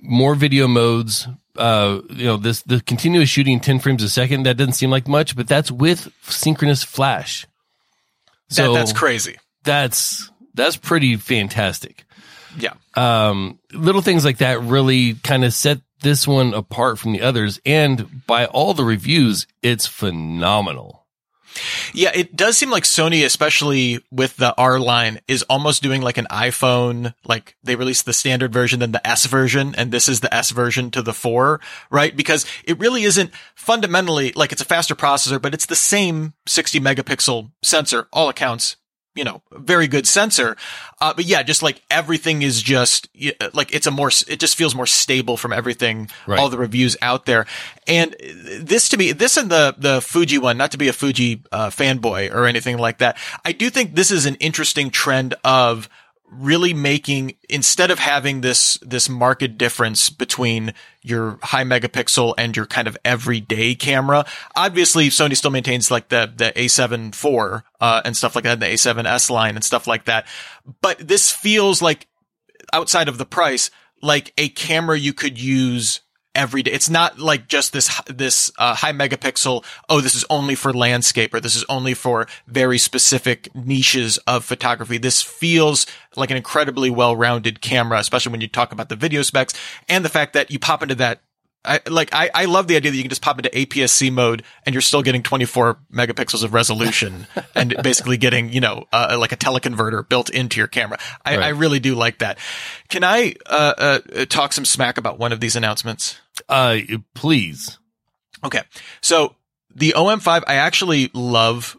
more 0.00 0.34
video 0.34 0.68
modes, 0.68 1.26
uh, 1.56 2.00
you 2.10 2.26
know, 2.26 2.36
this, 2.36 2.62
the 2.62 2.80
continuous 2.80 3.28
shooting 3.28 3.60
10 3.60 3.78
frames 3.78 4.02
a 4.02 4.08
second, 4.08 4.42
that 4.44 4.56
doesn't 4.56 4.74
seem 4.74 4.90
like 4.90 5.08
much, 5.08 5.36
but 5.36 5.48
that's 5.48 5.70
with 5.70 6.12
synchronous 6.22 6.82
flash. 6.82 7.46
So 8.48 8.72
that, 8.72 8.78
that's 8.78 8.92
crazy. 8.92 9.38
That's, 9.62 10.30
that's 10.54 10.76
pretty 10.76 11.16
fantastic. 11.16 12.04
Yeah. 12.58 12.74
Um, 12.94 13.58
little 13.72 14.02
things 14.02 14.24
like 14.24 14.38
that 14.38 14.60
really 14.62 15.14
kind 15.14 15.44
of 15.44 15.52
set 15.52 15.80
this 16.00 16.26
one 16.26 16.54
apart 16.54 16.98
from 16.98 17.12
the 17.12 17.22
others. 17.22 17.60
And 17.66 18.26
by 18.26 18.46
all 18.46 18.74
the 18.74 18.84
reviews, 18.84 19.46
it's 19.62 19.86
phenomenal. 19.86 21.04
Yeah, 21.92 22.10
it 22.14 22.34
does 22.34 22.56
seem 22.58 22.70
like 22.70 22.82
Sony, 22.82 23.24
especially 23.24 24.00
with 24.10 24.36
the 24.36 24.54
R 24.58 24.80
line, 24.80 25.20
is 25.28 25.44
almost 25.44 25.82
doing 25.82 26.02
like 26.02 26.18
an 26.18 26.26
iPhone. 26.30 27.14
Like 27.24 27.56
they 27.62 27.76
released 27.76 28.06
the 28.06 28.12
standard 28.12 28.52
version, 28.52 28.80
then 28.80 28.92
the 28.92 29.06
S 29.06 29.26
version, 29.26 29.74
and 29.76 29.92
this 29.92 30.08
is 30.08 30.20
the 30.20 30.34
S 30.34 30.50
version 30.50 30.90
to 30.92 31.02
the 31.02 31.12
4, 31.12 31.60
right? 31.90 32.16
Because 32.16 32.44
it 32.64 32.80
really 32.80 33.04
isn't 33.04 33.30
fundamentally 33.54 34.32
like 34.34 34.50
it's 34.50 34.62
a 34.62 34.66
faster 34.66 34.96
processor, 34.96 35.40
but 35.40 35.54
it's 35.54 35.66
the 35.66 35.76
same 35.76 36.34
60 36.46 36.80
megapixel 36.80 37.50
sensor, 37.62 38.08
all 38.12 38.28
accounts, 38.28 38.76
you 39.14 39.24
know, 39.24 39.42
very 39.52 39.86
good 39.86 40.06
sensor. 40.06 40.56
Uh, 41.00 41.14
but 41.14 41.24
yeah, 41.24 41.42
just 41.42 41.62
like 41.62 41.82
everything 41.90 42.42
is 42.42 42.62
just 42.62 43.08
like 43.52 43.72
it's 43.74 43.86
a 43.86 43.90
more, 43.90 44.10
it 44.28 44.40
just 44.40 44.56
feels 44.56 44.74
more 44.74 44.86
stable 44.86 45.36
from 45.36 45.52
everything, 45.52 46.08
Right. 46.26 46.38
all 46.38 46.48
the 46.48 46.58
reviews 46.58 46.96
out 47.00 47.26
there. 47.26 47.46
And 47.86 48.16
this 48.60 48.88
to 48.90 48.96
me, 48.96 49.12
this 49.12 49.36
and 49.36 49.50
the, 49.50 49.74
the 49.78 50.00
Fuji 50.00 50.38
one, 50.38 50.56
not 50.56 50.72
to 50.72 50.78
be 50.78 50.88
a 50.88 50.92
Fuji 50.92 51.42
uh, 51.52 51.70
fanboy 51.70 52.32
or 52.34 52.46
anything 52.46 52.78
like 52.78 52.98
that. 52.98 53.16
I 53.44 53.52
do 53.52 53.70
think 53.70 53.94
this 53.94 54.10
is 54.10 54.26
an 54.26 54.34
interesting 54.36 54.90
trend 54.90 55.34
of 55.44 55.88
really 56.38 56.74
making 56.74 57.36
instead 57.48 57.90
of 57.90 57.98
having 57.98 58.40
this 58.40 58.78
this 58.82 59.08
market 59.08 59.56
difference 59.58 60.10
between 60.10 60.74
your 61.02 61.38
high 61.42 61.64
megapixel 61.64 62.34
and 62.38 62.56
your 62.56 62.66
kind 62.66 62.88
of 62.88 62.96
everyday 63.04 63.74
camera 63.74 64.24
obviously 64.56 65.08
sony 65.08 65.36
still 65.36 65.50
maintains 65.50 65.90
like 65.90 66.08
the 66.08 66.32
the 66.36 66.52
a7 66.56 67.08
IV 67.08 67.62
uh, 67.80 68.02
and 68.04 68.16
stuff 68.16 68.34
like 68.34 68.44
that 68.44 68.60
the 68.60 68.66
a7s 68.66 69.30
line 69.30 69.54
and 69.54 69.64
stuff 69.64 69.86
like 69.86 70.04
that. 70.04 70.26
But 70.80 70.98
this 70.98 71.30
feels 71.30 71.82
like 71.82 72.06
outside 72.72 73.08
of 73.08 73.18
the 73.18 73.26
price 73.26 73.70
like 74.02 74.32
a 74.36 74.48
camera 74.50 74.98
you 74.98 75.12
could 75.12 75.40
use 75.40 76.00
every 76.34 76.62
day. 76.62 76.72
It's 76.72 76.90
not 76.90 77.18
like 77.18 77.48
just 77.48 77.72
this 77.72 78.00
this 78.06 78.50
uh, 78.58 78.74
high 78.74 78.92
megapixel. 78.92 79.64
Oh, 79.88 80.00
this 80.00 80.14
is 80.14 80.24
only 80.28 80.54
for 80.54 80.72
landscape, 80.72 81.32
or 81.32 81.40
this 81.40 81.56
is 81.56 81.64
only 81.68 81.94
for 81.94 82.26
very 82.46 82.78
specific 82.78 83.54
niches 83.54 84.18
of 84.26 84.44
photography. 84.44 84.98
This 84.98 85.22
feels 85.22 85.86
like 86.16 86.30
an 86.30 86.36
incredibly 86.36 86.90
well-rounded 86.90 87.60
camera, 87.60 87.98
especially 87.98 88.32
when 88.32 88.40
you 88.40 88.48
talk 88.48 88.72
about 88.72 88.88
the 88.88 88.96
video 88.96 89.22
specs 89.22 89.54
and 89.88 90.04
the 90.04 90.08
fact 90.08 90.32
that 90.32 90.50
you 90.50 90.58
pop 90.58 90.82
into 90.82 90.94
that. 90.96 91.20
I, 91.66 91.80
like 91.88 92.10
I, 92.12 92.28
I 92.34 92.44
love 92.44 92.66
the 92.66 92.76
idea 92.76 92.90
that 92.90 92.96
you 92.98 93.02
can 93.02 93.08
just 93.08 93.22
pop 93.22 93.38
into 93.38 93.48
APS-C 93.48 94.10
mode 94.10 94.42
and 94.66 94.74
you're 94.74 94.82
still 94.82 95.00
getting 95.00 95.22
24 95.22 95.78
megapixels 95.90 96.44
of 96.44 96.52
resolution 96.52 97.26
and 97.54 97.74
basically 97.82 98.18
getting 98.18 98.52
you 98.52 98.60
know 98.60 98.84
uh, 98.92 99.16
like 99.18 99.32
a 99.32 99.36
teleconverter 99.36 100.06
built 100.06 100.28
into 100.28 100.58
your 100.58 100.66
camera. 100.66 100.98
I, 101.24 101.38
Right. 101.38 101.46
I 101.46 101.48
really 101.48 101.80
do 101.80 101.94
like 101.94 102.18
that. 102.18 102.36
Can 102.90 103.02
I 103.02 103.36
uh, 103.46 103.72
uh, 103.78 104.24
talk 104.26 104.52
some 104.52 104.66
smack 104.66 104.98
about 104.98 105.18
one 105.18 105.32
of 105.32 105.40
these 105.40 105.56
announcements? 105.56 106.20
Uh, 106.48 106.78
please. 107.14 107.78
Okay. 108.42 108.62
So 109.00 109.36
the 109.74 109.94
OM5, 109.96 110.44
I 110.46 110.54
actually 110.54 111.10
love 111.14 111.76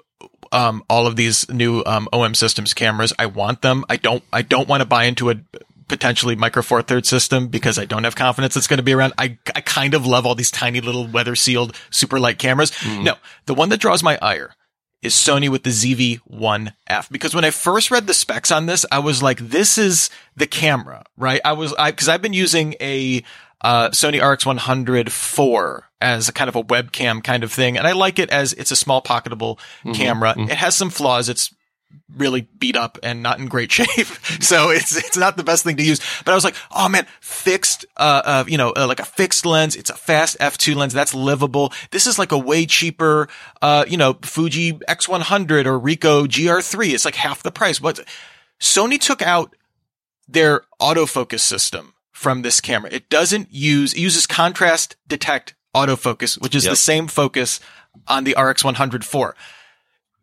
um, 0.52 0.84
all 0.90 1.08
of 1.08 1.16
these 1.16 1.50
new 1.50 1.84
um, 1.86 2.08
OM 2.14 2.34
systems 2.34 2.74
cameras. 2.74 3.14
I 3.20 3.26
want 3.26 3.62
them. 3.62 3.86
I 3.90 3.98
don't. 3.98 4.24
I 4.32 4.42
don't 4.42 4.68
want 4.68 4.82
to 4.82 4.86
buy 4.86 5.06
into 5.06 5.30
a 5.30 5.36
potentially 5.88 6.36
micro 6.36 6.64
four 6.64 6.82
third 6.82 7.06
system 7.06 7.48
because 7.48 7.78
I 7.78 7.86
don't 7.86 8.06
have 8.06 8.16
confidence 8.16 8.58
it's 8.58 8.68
going 8.68 8.78
to 8.78 8.84
be 8.84 8.94
around. 8.94 9.14
I 9.18 9.38
I 9.54 9.62
kind 9.62 9.94
of 9.94 10.06
love 10.06 10.26
all 10.26 10.36
these 10.36 10.52
tiny 10.52 10.82
little 10.82 11.08
weather 11.08 11.36
sealed 11.36 11.76
super 11.90 12.20
light 12.20 12.40
cameras. 12.40 12.72
No, 13.04 13.16
the 13.46 13.54
one 13.54 13.70
that 13.70 13.80
draws 13.80 14.02
my 14.02 14.18
ire 14.22 14.56
is 15.06 15.14
Sony 15.14 15.50
with 15.50 15.64
the 15.64 15.70
ZV-1F 15.70 17.12
because 17.12 17.36
when 17.36 17.46
I 17.46 17.52
first 17.52 17.92
read 17.92 18.08
the 18.08 18.14
specs 18.14 18.52
on 18.52 18.66
this, 18.66 18.86
I 18.92 19.00
was 19.00 19.22
like, 19.22 19.38
this 19.38 19.78
is 19.78 20.10
the 20.36 20.48
camera, 20.48 21.04
right? 21.16 21.40
I 21.46 21.54
was, 21.54 21.74
I, 21.74 21.92
cause 21.92 22.10
I've 22.10 22.24
been 22.24 22.34
using 22.34 22.76
a, 22.82 23.24
uh, 23.66 23.90
Sony 23.90 24.22
RX100 24.22 25.10
4 25.10 25.90
as 26.00 26.30
a 26.30 26.32
kind 26.32 26.50
of 26.50 26.56
a 26.56 26.64
webcam 26.64 27.24
kind 27.24 27.44
of 27.44 27.52
thing. 27.52 27.80
And 27.80 27.88
I 27.88 27.94
like 27.94 28.20
it 28.20 28.30
as 28.30 28.54
it's 28.54 28.70
a 28.70 28.76
small 28.76 29.02
pocketable 29.02 29.58
camera. 29.96 30.36
It 30.38 30.52
has 30.52 30.76
some 30.76 30.92
flaws. 30.92 31.30
It's 31.30 31.52
really 32.16 32.42
beat 32.60 32.78
up 32.78 33.00
and 33.02 33.24
not 33.24 33.40
in 33.40 33.48
great 33.48 33.72
shape. 33.72 34.06
so 34.40 34.70
it's, 34.70 34.96
it's 34.96 35.18
not 35.18 35.36
the 35.36 35.44
best 35.44 35.64
thing 35.64 35.78
to 35.78 35.84
use. 35.84 36.00
But 36.24 36.34
I 36.34 36.36
was 36.36 36.44
like, 36.44 36.56
oh 36.76 36.88
man, 36.90 37.08
fixed, 37.22 37.88
uh, 37.98 38.22
uh 38.24 38.44
you 38.48 38.60
know, 38.60 38.72
uh, 38.78 38.86
like 38.86 39.00
a 39.00 39.06
fixed 39.06 39.48
lens. 39.48 39.76
It's 39.76 39.90
a 39.90 39.96
fast 39.96 40.38
F2 40.38 40.76
lens. 40.76 40.94
That's 40.94 41.16
livable. 41.16 41.74
This 41.90 42.06
is 42.06 42.20
like 42.20 42.32
a 42.32 42.38
way 42.38 42.68
cheaper, 42.68 43.28
uh, 43.64 43.86
you 43.88 43.98
know, 43.98 44.14
Fuji 44.22 44.74
X100 44.74 45.66
or 45.66 45.80
Ricoh 45.80 46.28
GR3. 46.28 46.94
It's 46.94 47.06
like 47.06 47.16
half 47.16 47.42
the 47.42 47.52
price. 47.52 47.82
What 47.82 48.00
Sony 48.62 49.00
took 49.00 49.24
out 49.24 49.56
their 50.28 50.62
autofocus 50.80 51.40
system 51.40 51.95
from 52.16 52.42
this 52.42 52.62
camera. 52.62 52.90
It 52.92 53.10
doesn't 53.10 53.50
use, 53.52 53.94
it 53.94 54.00
uses 54.00 54.26
contrast 54.26 54.96
detect 55.08 55.54
autofocus, 55.76 56.42
which 56.42 56.56
is 56.56 56.64
Yep. 56.64 56.72
the 56.72 56.76
same 56.78 57.08
focus 57.08 57.60
on 58.08 58.24
the 58.24 58.34
RX100 58.36 59.04
4. 59.04 59.36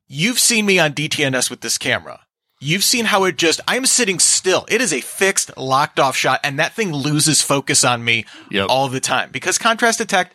You've 0.08 0.38
seen 0.38 0.66
me 0.66 0.78
on 0.78 0.92
DTNS 0.92 1.50
with 1.50 1.60
this 1.60 1.78
camera. 1.78 2.20
You've 2.60 2.84
seen 2.84 3.06
how 3.06 3.24
it 3.24 3.36
just, 3.36 3.60
I'm 3.66 3.86
sitting 3.86 4.18
still. 4.18 4.66
It 4.68 4.80
is 4.80 4.92
a 4.92 5.00
fixed, 5.00 5.56
locked 5.56 5.98
off 5.98 6.16
shot, 6.16 6.40
and 6.44 6.58
that 6.58 6.74
thing 6.74 6.92
loses 6.92 7.42
focus 7.42 7.84
on 7.84 8.04
me 8.04 8.24
Yep. 8.50 8.66
all 8.70 8.88
the 8.88 9.00
time 9.00 9.30
because 9.32 9.58
contrast 9.58 9.98
detect 9.98 10.34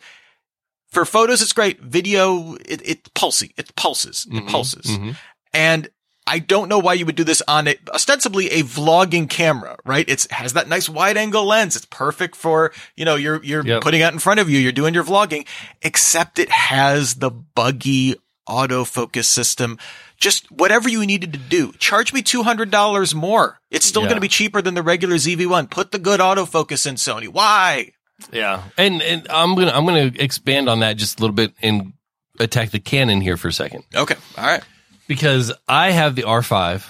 for 0.90 1.04
photos, 1.04 1.42
it's 1.42 1.52
great. 1.52 1.80
Video, 1.80 2.54
it, 2.66 2.80
it 2.84 3.14
pulsy, 3.14 3.52
it 3.56 3.74
pulses, 3.76 4.26
it 4.30 4.34
Mhm, 4.44 4.48
pulses. 4.48 4.86
mhm. 4.86 5.16
And 5.52 5.88
I 6.28 6.38
don't 6.40 6.68
know 6.68 6.78
why 6.78 6.92
you 6.94 7.06
would 7.06 7.16
do 7.16 7.24
this 7.24 7.42
on 7.48 7.66
a, 7.68 7.76
ostensibly 7.92 8.48
a 8.50 8.62
vlogging 8.62 9.28
camera, 9.30 9.76
right? 9.84 10.04
It's 10.08 10.30
has 10.30 10.52
that 10.52 10.68
nice 10.68 10.88
wide 10.88 11.16
angle 11.16 11.44
lens. 11.46 11.74
It's 11.76 11.86
perfect 11.86 12.36
for, 12.36 12.72
you 12.96 13.04
know, 13.04 13.14
you're, 13.16 13.42
you're 13.42 13.64
Yep. 13.66 13.82
putting 13.82 14.00
it 14.02 14.12
in 14.12 14.18
front 14.18 14.38
of 14.40 14.50
you. 14.50 14.58
You're 14.58 14.72
doing 14.72 14.92
your 14.94 15.04
vlogging, 15.04 15.46
except 15.82 16.38
it 16.38 16.50
has 16.50 17.14
the 17.16 17.30
buggy 17.30 18.16
autofocus 18.48 19.24
system. 19.24 19.78
Just 20.18 20.50
whatever 20.50 20.88
you 20.88 21.06
needed 21.06 21.32
to 21.32 21.38
do. 21.38 21.72
Charge 21.78 22.12
me 22.12 22.22
$200 22.22 23.14
more. 23.14 23.58
It's 23.70 23.86
still 23.86 24.02
Yeah. 24.02 24.08
going 24.08 24.16
to 24.16 24.20
be 24.20 24.28
cheaper 24.28 24.60
than 24.60 24.74
the 24.74 24.82
regular 24.82 25.16
ZV1. 25.16 25.70
Put 25.70 25.92
the 25.92 25.98
good 25.98 26.20
autofocus 26.20 26.86
in 26.86 26.96
Sony. 26.96 27.28
Why? 27.28 27.92
Yeah, 28.32 28.64
and 28.76 29.00
and 29.00 29.28
I'm 29.30 29.54
gonna 29.54 29.70
I'm 29.70 29.86
gonna 29.86 30.10
expand 30.18 30.68
on 30.68 30.80
that 30.80 30.96
just 30.96 31.20
a 31.20 31.22
little 31.22 31.36
bit 31.36 31.52
and 31.62 31.92
attack 32.40 32.70
the 32.70 32.80
Canon 32.80 33.20
here 33.20 33.36
for 33.36 33.46
a 33.46 33.52
second 33.52 33.84
Okay. 33.94 34.16
All 34.36 34.44
right. 34.44 34.62
Because 35.08 35.52
I 35.66 35.90
have 35.90 36.14
the 36.14 36.22
R5. 36.22 36.84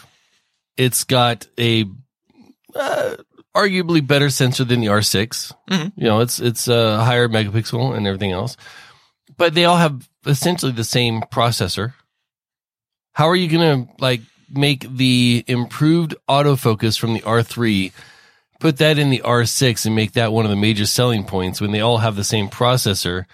It's 0.77 1.05
got 1.05 1.47
a 1.59 1.87
uh, 2.75 3.17
arguably 3.57 4.07
better 4.07 4.29
sensor 4.29 4.65
than 4.65 4.81
the 4.81 4.89
R6. 4.89 5.53
Mhm. 5.71 5.93
You 5.97 6.05
know, 6.05 6.21
it's 6.21 6.39
it's 6.39 6.69
a 6.69 7.03
higher 7.03 7.29
megapixel 7.29 7.97
and 7.97 8.07
everything 8.07 8.33
else, 8.33 8.57
but 9.37 9.55
they 9.55 9.65
all 9.65 9.79
have 9.79 10.07
essentially 10.27 10.73
the 10.73 10.85
same 10.85 11.23
processor. 11.23 11.95
How 13.15 13.29
are 13.29 13.37
you 13.37 13.49
gonna 13.49 13.89
like 13.99 14.21
make 14.51 14.87
the 14.97 15.45
improved 15.47 16.15
autofocus 16.29 16.99
from 16.99 17.15
the 17.15 17.21
R3? 17.23 17.93
Put 18.61 18.79
that 18.79 18.99
in 18.99 19.11
the 19.11 19.23
R6 19.25 19.87
and 19.87 19.95
make 19.95 20.13
that 20.13 20.33
one 20.33 20.45
of 20.45 20.51
the 20.51 20.57
major 20.57 20.85
selling 20.87 21.25
points 21.25 21.61
when 21.61 21.71
they 21.71 21.81
all 21.81 21.99
have 21.99 22.17
the 22.17 22.25
same 22.25 22.49
processor. 22.49 23.25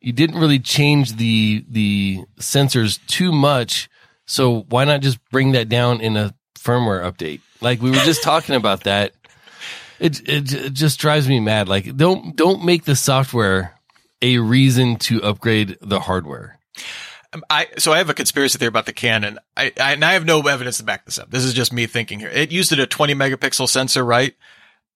You 0.00 0.12
didn't 0.12 0.38
really 0.40 0.58
change 0.58 1.16
the 1.16 1.64
the 1.68 2.20
sensors 2.38 3.04
too 3.06 3.32
much, 3.32 3.88
so 4.26 4.62
why 4.68 4.84
not 4.84 5.00
just 5.00 5.22
bring 5.30 5.52
that 5.52 5.68
down 5.68 6.00
in 6.00 6.16
a 6.16 6.34
firmware 6.58 7.02
update? 7.02 7.40
Like 7.60 7.82
we 7.82 7.90
were 7.90 7.96
just 7.98 8.22
talking 8.24 8.54
about 8.54 8.84
that. 8.84 9.12
It, 10.00 10.28
it 10.28 10.52
it 10.52 10.72
just 10.72 10.98
drives 10.98 11.28
me 11.28 11.40
mad. 11.40 11.68
Like 11.68 11.96
don't 11.96 12.34
don't 12.36 12.64
make 12.64 12.84
the 12.84 12.96
software 12.96 13.78
a 14.22 14.38
reason 14.38 14.96
to 14.96 15.22
upgrade 15.22 15.76
the 15.80 16.00
hardware. 16.00 16.58
Um, 17.32 17.44
I 17.50 17.68
so 17.78 17.92
I 17.92 17.98
have 17.98 18.10
a 18.10 18.14
conspiracy 18.14 18.58
theory 18.58 18.68
about 18.68 18.86
the 18.86 18.92
Canon. 18.92 19.38
I, 19.56 19.72
I 19.80 19.92
and 19.92 20.04
I 20.04 20.14
have 20.14 20.24
no 20.24 20.40
evidence 20.40 20.78
to 20.78 20.84
back 20.84 21.04
this 21.04 21.18
up. 21.18 21.30
This 21.30 21.44
is 21.44 21.52
just 21.52 21.72
me 21.72 21.86
thinking 21.86 22.18
here. 22.18 22.30
It 22.30 22.50
used 22.50 22.72
it 22.72 22.78
a 22.78 22.86
20 22.86 23.14
megapixel 23.14 23.68
sensor, 23.68 24.04
right? 24.04 24.34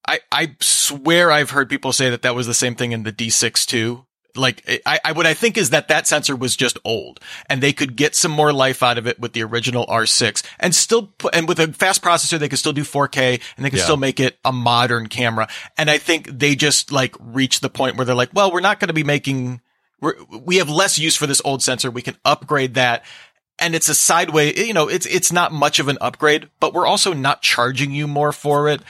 I 0.07 0.19
I 0.31 0.55
swear 0.59 1.31
I've 1.31 1.51
heard 1.51 1.69
people 1.69 1.93
say 1.93 2.09
that 2.09 2.23
that 2.23 2.35
was 2.35 2.47
the 2.47 2.53
same 2.53 2.75
thing 2.75 2.91
in 2.91 3.03
the 3.03 3.13
D6 3.13 3.65
too. 3.65 4.05
Like 4.39 4.81
I, 4.85 4.99
I 5.05 5.11
what 5.11 5.25
I 5.27 5.33
think 5.33 5.57
is 5.57 5.69
that 5.69 5.87
that 5.89 6.07
sensor 6.07 6.35
was 6.35 6.55
just 6.55 6.79
old, 6.83 7.19
and 7.47 7.61
they 7.61 7.73
could 7.73 7.95
get 7.95 8.15
some 8.15 8.31
more 8.31 8.51
life 8.53 8.81
out 8.81 8.97
of 8.97 9.05
it 9.05 9.19
with 9.19 9.33
the 9.33 9.43
original 9.43 9.85
R6, 9.87 10.43
and 10.59 10.73
still 10.73 11.07
put, 11.17 11.35
and 11.35 11.47
with 11.47 11.59
a 11.59 11.71
fast 11.73 12.01
processor 12.01 12.39
they 12.39 12.49
could 12.49 12.59
still 12.59 12.73
do 12.73 12.83
4K, 12.83 13.41
and 13.57 13.65
they 13.65 13.69
could 13.69 13.79
Yeah. 13.79 13.85
still 13.85 13.97
make 13.97 14.19
it 14.19 14.37
a 14.43 14.51
modern 14.51 15.07
camera. 15.07 15.47
And 15.77 15.89
I 15.89 15.97
think 15.97 16.27
they 16.39 16.55
just 16.55 16.91
like 16.91 17.15
reached 17.19 17.61
the 17.61 17.69
point 17.69 17.97
where 17.97 18.05
they're 18.05 18.15
like, 18.15 18.33
well, 18.33 18.51
we're 18.51 18.59
not 18.61 18.79
going 18.79 18.87
to 18.87 18.93
be 18.93 19.03
making 19.03 19.61
we're, 20.01 20.15
we 20.29 20.57
have 20.57 20.69
less 20.69 20.97
use 20.97 21.15
for 21.15 21.27
this 21.27 21.41
old 21.43 21.61
sensor. 21.61 21.91
We 21.91 22.01
can 22.01 22.15
upgrade 22.23 22.75
that. 22.75 23.03
And 23.61 23.75
it's 23.75 23.89
a 23.89 23.95
sideway, 23.95 24.57
you 24.57 24.73
know, 24.73 24.87
it's, 24.87 25.05
it's 25.05 25.33
not 25.33 25.51
much 25.51 25.79
of 25.79 25.89
an 25.89 25.97
upgrade, 25.99 26.49
but 26.61 26.73
we're 26.73 26.87
also 26.87 27.11
not 27.11 27.41
charging 27.41 27.91
you 27.91 28.07
more 28.07 28.31
for 28.31 28.69
it. 28.69 28.81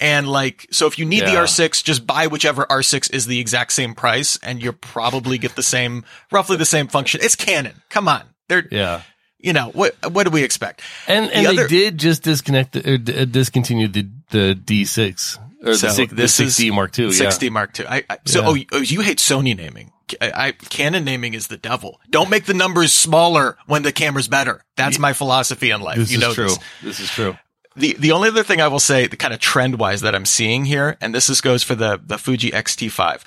And 0.00 0.26
like, 0.28 0.66
so 0.72 0.86
if 0.86 0.98
you 0.98 1.04
need 1.04 1.20
the 1.20 1.26
R6, 1.36 1.84
just 1.84 2.06
buy 2.06 2.26
whichever 2.26 2.64
R6 2.66 3.12
is 3.14 3.26
the 3.26 3.38
exact 3.38 3.72
same 3.72 3.94
price 3.94 4.36
and 4.42 4.60
you'll 4.62 4.72
probably 4.72 5.38
get 5.38 5.54
the 5.54 5.62
same, 5.62 6.04
roughly 6.32 6.56
the 6.56 6.64
same 6.64 6.88
function. 6.88 7.20
It's 7.22 7.36
Canon. 7.36 7.80
Come 7.90 8.08
on. 8.08 8.22
They're, 8.48 8.66
Yeah. 8.70 9.02
you 9.38 9.52
know, 9.52 9.70
what, 9.70 9.94
what 10.10 10.24
do 10.24 10.30
we 10.30 10.42
expect? 10.42 10.82
And 11.06 11.30
and 11.30 11.46
The 11.46 11.50
they 11.52 11.58
other- 11.58 11.68
did 11.68 11.98
just 11.98 12.22
disconnect 12.24 12.72
the, 12.72 12.92
or 12.94 12.98
d- 12.98 13.20
uh, 13.20 13.24
discontinue 13.24 13.88
the 13.88 14.08
the 14.30 14.54
D6 14.60 15.38
or 15.64 15.74
So 15.74 15.86
the, 15.86 15.92
six, 15.92 16.12
this 16.12 16.36
the 16.38 16.44
is 16.44 16.56
6D 16.58 16.72
Mark 16.72 16.98
II. 16.98 17.12
60 17.12 17.50
Mark 17.50 17.78
II. 17.78 17.86
I, 17.86 18.04
I, 18.10 18.18
so, 18.26 18.40
Yeah. 18.40 18.48
oh, 18.48 18.54
you- 18.54 18.66
oh, 18.72 18.78
you 18.80 19.00
hate 19.02 19.18
Sony 19.18 19.56
naming. 19.56 19.92
I, 20.20 20.32
I, 20.48 20.52
Canon 20.52 21.04
naming 21.04 21.32
is 21.34 21.46
the 21.46 21.56
devil. 21.56 22.00
Don't 22.10 22.28
make 22.30 22.44
the 22.44 22.52
numbers 22.54 22.92
smaller 22.92 23.56
when 23.66 23.82
the 23.84 23.92
camera's 23.92 24.28
better. 24.28 24.62
That's 24.76 24.98
my 24.98 25.12
philosophy 25.14 25.70
in 25.70 25.80
life. 25.80 25.96
This 25.96 26.10
you 26.10 26.18
is 26.18 26.22
know 26.22 26.34
true. 26.34 26.44
this. 26.48 26.58
This 26.82 27.00
is 27.00 27.10
true. 27.10 27.38
The 27.76 27.94
the 27.98 28.12
only 28.12 28.28
other 28.28 28.44
thing 28.44 28.60
I 28.60 28.68
will 28.68 28.80
say, 28.80 29.06
the 29.06 29.16
kind 29.16 29.34
of 29.34 29.40
trend 29.40 29.78
wise 29.78 30.00
that 30.02 30.14
I'm 30.14 30.24
seeing 30.26 30.64
here, 30.64 30.96
and 31.00 31.14
this 31.14 31.28
is 31.28 31.40
goes 31.40 31.62
for 31.62 31.74
the 31.74 32.00
the 32.04 32.18
Fuji 32.18 32.52
X-T5, 32.52 33.22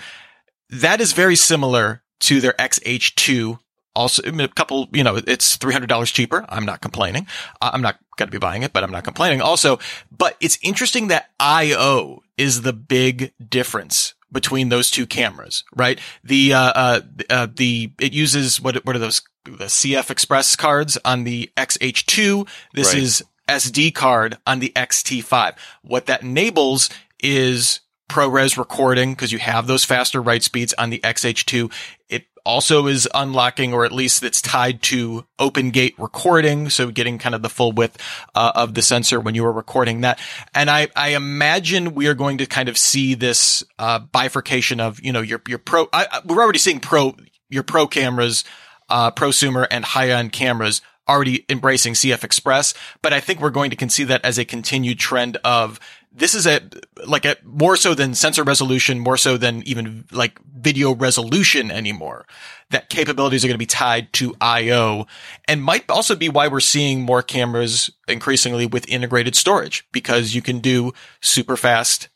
that 0.69 1.01
is 1.01 1.13
very 1.13 1.35
similar 1.35 2.01
to 2.21 2.41
their 2.41 2.53
XH2 2.53 3.59
also 3.97 4.21
a 4.23 4.47
couple, 4.47 4.87
you 4.93 5.03
know, 5.03 5.15
it's 5.15 5.57
$300 5.57 6.13
cheaper. 6.13 6.45
I'm 6.47 6.65
not 6.65 6.81
complaining. 6.81 7.27
I'm 7.61 7.81
not 7.81 7.97
going 8.15 8.27
to 8.27 8.31
be 8.31 8.37
buying 8.37 8.63
it, 8.63 8.71
but 8.71 8.83
I'm 8.83 8.91
not 8.91 9.03
complaining 9.03 9.41
also. 9.41 9.79
But 10.15 10.37
it's 10.39 10.59
interesting 10.61 11.07
that 11.07 11.31
IO 11.39 12.21
is 12.37 12.61
the 12.61 12.73
big 12.73 13.33
difference 13.49 14.13
between 14.31 14.69
those 14.69 14.91
two 14.91 15.07
cameras, 15.07 15.63
right? 15.75 15.99
The, 16.23 16.53
uh, 16.53 16.59
uh, 16.75 16.99
uh, 17.29 17.47
the, 17.53 17.91
it 17.99 18.13
uses 18.13 18.61
what, 18.61 18.75
what 18.85 18.95
are 18.95 18.99
those, 18.99 19.21
the 19.45 19.65
CF 19.65 20.11
Express 20.11 20.55
cards 20.55 20.97
on 21.03 21.23
the 21.23 21.49
XH2. 21.57 22.47
This 22.73 22.93
Right. 22.93 23.01
is 23.01 23.23
SD 23.47 23.93
card 23.93 24.37
on 24.45 24.59
the 24.59 24.71
XT5. 24.75 25.55
What 25.81 26.05
that 26.07 26.21
enables 26.21 26.89
is 27.19 27.81
ProRes 28.09 28.57
recording 28.57 29.13
because 29.13 29.31
you 29.31 29.39
have 29.39 29.67
those 29.67 29.83
faster 29.83 30.21
write 30.21 30.43
speeds 30.43 30.73
on 30.77 30.89
the 30.89 30.99
XH2. 30.99 31.71
It 32.09 32.25
also 32.45 32.87
is 32.87 33.07
unlocking, 33.13 33.73
or 33.73 33.83
at 33.83 33.91
least 33.91 34.23
it's 34.23 34.41
tied 34.41 34.81
to 34.83 35.25
open 35.37 35.71
gate 35.71 35.93
recording. 35.97 36.69
So 36.69 36.89
getting 36.89 37.17
kind 37.17 37.35
of 37.35 37.41
the 37.41 37.49
full 37.49 37.73
width 37.73 38.01
uh, 38.33 38.53
of 38.55 38.73
the 38.73 38.81
sensor 38.81 39.19
when 39.19 39.35
you 39.35 39.45
are 39.45 39.51
recording 39.51 40.01
that. 40.01 40.19
And 40.55 40.69
I, 40.69 40.87
I 40.95 41.09
imagine 41.09 41.95
we 41.95 42.07
are 42.07 42.13
going 42.13 42.37
to 42.37 42.45
kind 42.45 42.69
of 42.69 42.77
see 42.77 43.13
this 43.13 43.63
uh, 43.77 43.99
bifurcation 43.99 44.79
of, 44.79 45.01
you 45.01 45.11
know, 45.11 45.21
your, 45.21 45.41
your 45.47 45.59
pro, 45.59 45.87
I, 45.91 46.21
we're 46.25 46.41
already 46.41 46.59
seeing 46.59 46.79
pro, 46.79 47.15
your 47.49 47.63
pro 47.63 47.87
cameras, 47.87 48.45
uh, 48.89 49.11
prosumer 49.11 49.67
and 49.69 49.83
high 49.83 50.11
end 50.11 50.31
cameras 50.31 50.81
already 51.07 51.45
embracing 51.49 51.93
CF 51.93 52.23
Express, 52.23 52.73
but 53.01 53.13
I 53.13 53.19
think 53.19 53.39
we're 53.39 53.49
going 53.49 53.71
to 53.71 53.89
see 53.89 54.03
that 54.05 54.23
as 54.23 54.37
a 54.37 54.45
continued 54.45 54.99
trend 54.99 55.37
of 55.43 55.79
this 56.11 56.33
is 56.33 56.47
a 56.47 56.61
like 57.05 57.25
a 57.25 57.37
more 57.43 57.77
so 57.77 57.93
than 57.93 58.15
sensor 58.15 58.43
resolution, 58.43 58.99
more 58.99 59.17
so 59.17 59.37
than 59.37 59.61
even 59.67 60.05
like 60.11 60.39
video 60.43 60.95
resolution 60.95 61.69
anymore. 61.69 62.25
That 62.71 62.89
capabilities 62.89 63.45
are 63.45 63.47
going 63.47 63.55
to 63.55 63.59
be 63.59 63.65
tied 63.65 64.11
to 64.13 64.35
I/O, 64.41 65.05
and 65.47 65.61
might 65.61 65.89
also 65.89 66.15
be 66.15 66.27
why 66.27 66.47
we're 66.47 66.59
seeing 66.59 67.01
more 67.01 67.21
cameras 67.21 67.91
increasingly 68.07 68.65
with 68.65 68.89
integrated 68.89 69.35
storage 69.35 69.87
because 69.91 70.33
you 70.33 70.41
can 70.41 70.59
do 70.59 70.91
super 71.21 71.55
fast 71.55 72.09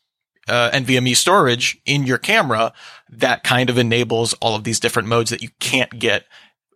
uh, 0.48 0.70
NVMe 0.72 1.16
storage 1.16 1.80
in 1.86 2.04
your 2.04 2.18
camera 2.18 2.72
that 3.08 3.44
kind 3.44 3.70
of 3.70 3.78
enables 3.78 4.32
all 4.34 4.56
of 4.56 4.64
these 4.64 4.80
different 4.80 5.08
modes 5.08 5.30
that 5.30 5.42
you 5.42 5.50
can't 5.60 5.98
get 5.98 6.24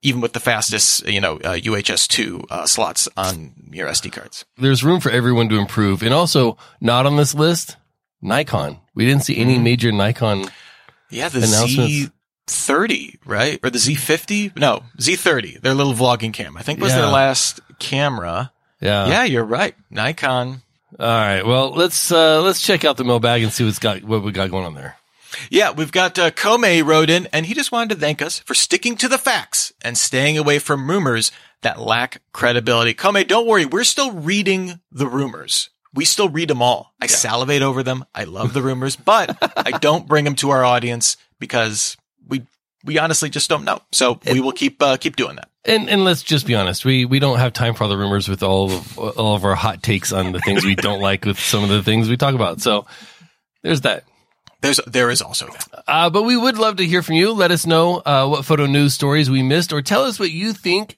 even 0.03 0.21
with 0.21 0.33
the 0.33 0.41
fastest, 0.41 1.07
you 1.07 1.21
know, 1.21 1.37
uh, 1.37 1.55
UHS-2 1.55 2.45
uh, 2.51 2.67
slots 2.67 3.09
on 3.17 3.53
your 3.71 3.89
SD 3.89 4.13
cards. 4.13 4.45
There's 4.57 4.85
room 4.85 5.01
for 5.01 5.11
everyone 5.11 5.49
to 5.49 5.59
improve. 5.59 6.03
And 6.03 6.13
also, 6.15 6.57
not 6.81 7.07
on 7.07 7.17
this 7.17 7.35
list, 7.35 7.77
Nikon. 8.23 8.79
We 8.95 9.05
didn't 9.05 9.25
see 9.25 9.37
any 9.39 9.59
major 9.59 9.93
Nikon. 9.93 10.47
Yeah, 11.11 11.29
the 11.29 11.39
Announcements. 11.39 12.11
Z30, 12.49 13.19
right? 13.25 13.59
Or 13.63 13.71
the 13.71 13.79
Z50? 13.79 14.57
No, 14.57 14.83
Z30, 14.99 15.61
their 15.61 15.75
little 15.75 15.95
vlogging 15.95 16.33
cam. 16.33 16.57
I 16.57 16.63
think 16.63 16.81
was 16.81 16.93
Yeah. 16.93 17.03
their 17.03 17.11
last 17.11 17.61
camera. 17.79 18.53
Yeah. 18.81 19.07
yeah, 19.09 19.25
you're 19.25 19.45
right. 19.45 19.75
Nikon. 19.91 20.63
All 20.99 21.07
right. 21.07 21.45
Well, 21.45 21.73
let's 21.73 22.13
uh 22.13 22.41
let's 22.43 22.63
check 22.63 22.85
out 22.85 22.97
the 22.97 23.05
mailbag 23.05 23.43
and 23.43 23.53
see 23.53 23.65
what's 23.65 23.79
got 23.79 24.03
what 24.05 24.23
we 24.23 24.33
got 24.33 24.51
going 24.51 24.65
on 24.65 24.75
there. 24.75 24.97
Yeah, 25.51 25.71
we've 25.71 25.93
got 25.93 26.19
uh, 26.19 26.31
Kome 26.31 26.85
wrote 26.85 27.11
in, 27.11 27.29
and 27.33 27.47
he 27.47 27.55
just 27.55 27.73
wanted 27.73 27.95
to 27.95 28.01
thank 28.01 28.23
us 28.23 28.39
for 28.41 28.55
sticking 28.55 28.97
to 28.97 29.09
the 29.09 29.19
facts 29.19 29.73
and 29.83 29.97
staying 29.97 30.39
away 30.39 30.59
from 30.59 30.89
rumors 30.89 31.33
that 31.63 31.81
lack 31.81 32.23
credibility. 32.33 32.95
Kome, 32.95 33.27
don't 33.27 33.47
worry, 33.47 33.67
we're 33.67 33.85
still 33.85 34.13
reading 34.13 34.81
the 34.91 35.07
rumors. 35.07 35.71
We 35.95 36.05
still 36.05 36.29
read 36.29 36.49
them 36.49 36.61
all. 36.61 36.93
I 37.01 37.07
salivate 37.07 37.63
over 37.63 37.83
them. 37.83 38.05
I 38.15 38.25
love 38.25 38.53
the 38.53 38.61
rumors, 38.61 38.97
but 38.97 39.37
I 39.57 39.79
don't 39.79 40.07
bring 40.07 40.25
them 40.25 40.35
to 40.37 40.51
our 40.51 40.63
audience 40.63 41.17
because 41.39 41.97
we 42.29 42.43
we 42.85 42.99
honestly 42.99 43.31
just 43.31 43.49
don't 43.49 43.65
know. 43.65 43.81
So 43.93 44.21
we 44.31 44.41
will 44.41 44.53
keep 44.53 44.83
uh, 44.83 44.99
keep 44.99 45.17
doing 45.17 45.37
that. 45.37 45.49
And 45.65 45.89
and 45.89 46.05
let's 46.05 46.23
just 46.23 46.47
be 46.47 46.55
honest, 46.55 46.85
we 46.85 47.07
we 47.07 47.19
don't 47.19 47.39
have 47.39 47.53
time 47.53 47.75
for 47.75 47.85
all 47.85 47.91
the 47.91 47.97
rumors 47.97 48.29
with 48.29 48.43
all 48.43 48.71
of 48.71 48.99
all 48.99 49.35
of 49.35 49.45
our 49.45 49.55
hot 49.55 49.83
takes 49.83 50.13
on 50.13 50.33
the 50.33 50.41
things 50.41 50.65
we 50.65 50.75
don't 50.75 51.01
like 51.01 51.25
with 51.25 51.41
some 51.41 51.65
of 51.65 51.71
the 51.71 51.83
things 51.83 52.09
we 52.09 52.17
talk 52.17 52.35
about. 52.35 52.61
So 52.61 52.87
there's 53.63 53.81
that. 53.81 54.05
There's 54.67 54.81
there 54.85 55.11
is 55.11 55.23
also 55.23 55.47
that. 55.47 55.85
Uh, 55.87 56.11
but 56.11 56.25
we 56.25 56.37
would 56.37 56.59
love 56.59 56.79
to 56.79 56.87
hear 56.87 57.01
from 57.01 57.15
you. 57.15 57.33
Let 57.33 57.53
us 57.53 57.67
know 57.67 58.03
uh, 58.05 58.27
what 58.27 58.45
photo 58.45 58.67
news 58.67 58.95
stories 58.95 59.31
we 59.31 59.41
missed, 59.41 59.73
or 59.73 59.81
tell 59.81 60.03
us 60.03 60.19
what 60.19 60.33
you 60.33 60.53
think 60.53 60.97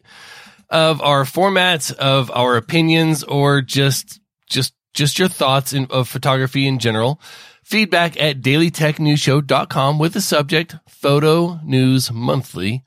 of 0.70 1.02
our 1.02 1.24
formats, 1.24 1.92
of 1.92 2.30
our 2.30 2.56
opinions, 2.56 3.24
or 3.24 3.60
just 3.60 4.20
just 4.48 4.72
just 4.94 5.18
your 5.18 5.28
thoughts 5.28 5.74
in, 5.74 5.86
of 5.90 6.08
photography 6.08 6.66
in 6.66 6.78
general. 6.78 7.20
Feedback 7.62 8.18
at 8.18 8.40
dailytechnewsshow.com 8.40 9.98
with 9.98 10.14
the 10.14 10.22
subject 10.22 10.76
photo 10.88 11.60
news 11.62 12.10
monthly. 12.10 12.84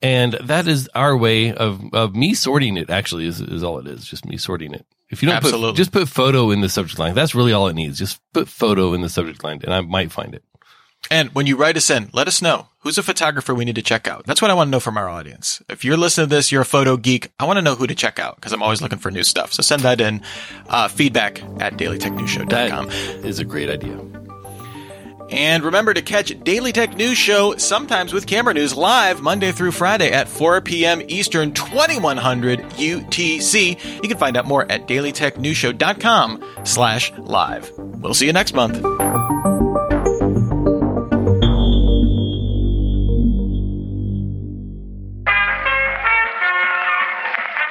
And 0.00 0.32
that 0.32 0.66
is 0.66 0.88
our 0.94 1.14
way 1.14 1.52
of, 1.52 1.82
of 1.92 2.16
me 2.16 2.32
sorting 2.32 2.78
it 2.78 2.88
actually 2.88 3.26
is, 3.26 3.42
is 3.42 3.62
all 3.62 3.78
it 3.78 3.86
is. 3.86 4.06
Just 4.06 4.24
me 4.24 4.38
sorting 4.38 4.72
it. 4.72 4.86
If 5.12 5.22
you 5.22 5.28
don't 5.28 5.36
Absolutely. 5.36 5.70
put, 5.72 5.76
just 5.76 5.92
put 5.92 6.08
photo 6.08 6.50
in 6.50 6.62
the 6.62 6.68
subject 6.68 6.98
line. 6.98 7.14
That's 7.14 7.34
really 7.34 7.52
all 7.52 7.68
it 7.68 7.74
needs. 7.74 7.98
Just 7.98 8.20
put 8.32 8.48
photo 8.48 8.94
in 8.94 9.02
the 9.02 9.08
subject 9.10 9.44
line 9.44 9.60
and 9.62 9.72
I 9.72 9.82
might 9.82 10.10
find 10.10 10.34
it. 10.34 10.42
And 11.10 11.34
when 11.34 11.46
you 11.46 11.56
write 11.56 11.76
us 11.76 11.90
in, 11.90 12.08
let 12.12 12.28
us 12.28 12.40
know 12.40 12.68
who's 12.78 12.96
a 12.96 13.02
photographer 13.02 13.54
we 13.54 13.64
need 13.64 13.74
to 13.74 13.82
check 13.82 14.08
out. 14.08 14.24
That's 14.24 14.40
what 14.40 14.50
I 14.50 14.54
want 14.54 14.68
to 14.68 14.70
know 14.70 14.80
from 14.80 14.96
our 14.96 15.08
audience. 15.08 15.62
If 15.68 15.84
you're 15.84 15.96
listening 15.96 16.28
to 16.28 16.34
this, 16.34 16.50
you're 16.50 16.62
a 16.62 16.64
photo 16.64 16.96
geek. 16.96 17.30
I 17.38 17.44
want 17.44 17.58
to 17.58 17.62
know 17.62 17.74
who 17.74 17.86
to 17.86 17.94
check 17.94 18.18
out 18.18 18.36
because 18.36 18.52
I'm 18.52 18.62
always 18.62 18.80
looking 18.80 18.98
for 18.98 19.10
new 19.10 19.24
stuff. 19.24 19.52
So 19.52 19.62
send 19.62 19.82
that 19.82 20.00
in. 20.00 20.22
Uh, 20.68 20.88
feedback 20.88 21.42
at 21.60 21.74
dailytechnewsshow.com. 21.74 22.86
That 22.86 23.24
is 23.24 23.38
a 23.38 23.44
great 23.44 23.68
idea. 23.68 24.21
And 25.32 25.64
remember 25.64 25.94
to 25.94 26.02
catch 26.02 26.38
Daily 26.44 26.72
Tech 26.72 26.94
News 26.94 27.16
Show 27.16 27.56
sometimes 27.56 28.12
with 28.12 28.26
camera 28.26 28.52
news 28.52 28.76
live 28.76 29.22
Monday 29.22 29.50
through 29.50 29.72
Friday 29.72 30.12
at 30.12 30.28
4 30.28 30.60
p.m. 30.60 31.00
Eastern, 31.08 31.54
2100 31.54 32.60
UTC. 32.60 34.02
You 34.02 34.08
can 34.08 34.18
find 34.18 34.36
out 34.36 34.44
more 34.46 34.70
at 34.70 34.86
dailytechnewsshow.com 34.86 36.44
slash 36.64 37.12
live. 37.16 37.72
We'll 37.78 38.12
see 38.12 38.26
you 38.26 38.34
next 38.34 38.52
month. 38.52 38.74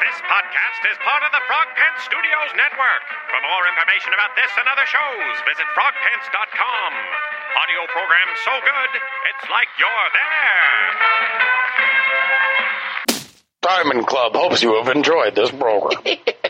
This 0.01 0.17
podcast 0.25 0.81
is 0.89 0.97
part 1.05 1.21
of 1.23 1.31
the 1.31 1.43
Frog 1.45 1.67
Pants 1.77 2.03
Studios 2.09 2.51
Network. 2.57 3.03
For 3.29 3.39
more 3.45 3.63
information 3.69 4.11
about 4.17 4.33
this 4.35 4.49
and 4.57 4.65
other 4.67 4.87
shows, 4.89 5.35
visit 5.45 5.67
frogpants.com. 5.77 7.30
Audio 7.51 7.85
program 7.91 8.27
so 8.45 8.51
good, 8.63 9.01
it's 9.29 9.49
like 9.49 9.67
you're 9.77 10.09
there. 10.15 11.01
Diamond 13.61 14.07
Club 14.07 14.33
hopes 14.35 14.63
you 14.63 14.73
have 14.81 14.95
enjoyed 14.95 15.35
this 15.35 15.51
program. 15.51 16.01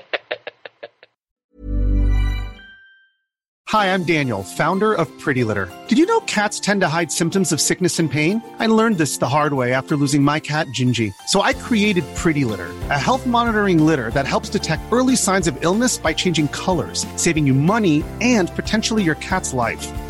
Hi, 3.72 3.94
I'm 3.94 4.04
Daniel, 4.04 4.44
founder 4.44 4.94
of 4.94 5.08
Pretty 5.18 5.46
Litter. 5.46 5.72
Did 5.88 5.98
you 5.98 6.06
know 6.06 6.20
cats 6.22 6.60
tend 6.60 6.82
to 6.82 6.90
hide 6.90 7.10
symptoms 7.10 7.54
of 7.54 7.62
sickness 7.62 8.00
and 8.00 8.12
pain? 8.12 8.44
I 8.60 8.68
learned 8.68 8.98
this 8.98 9.20
the 9.20 9.30
hard 9.30 9.54
way 9.54 9.72
after 9.72 9.96
losing 9.96 10.22
my 10.22 10.42
cat, 10.42 10.68
Gingy. 10.78 11.14
So 11.28 11.42
I 11.42 11.54
created 11.54 12.04
Pretty 12.14 12.44
Litter, 12.44 12.68
a 12.90 13.00
health 13.00 13.26
monitoring 13.26 13.86
litter 13.86 14.12
that 14.12 14.28
helps 14.28 14.50
detect 14.50 14.84
early 14.92 15.16
signs 15.16 15.48
of 15.48 15.58
illness 15.64 15.96
by 15.98 16.12
changing 16.12 16.50
colors, 16.50 17.08
saving 17.16 17.48
you 17.48 17.54
money 17.54 18.04
and 18.20 18.54
potentially 18.58 19.04
your 19.04 19.16
cat's 19.16 19.54
life. 19.54 19.88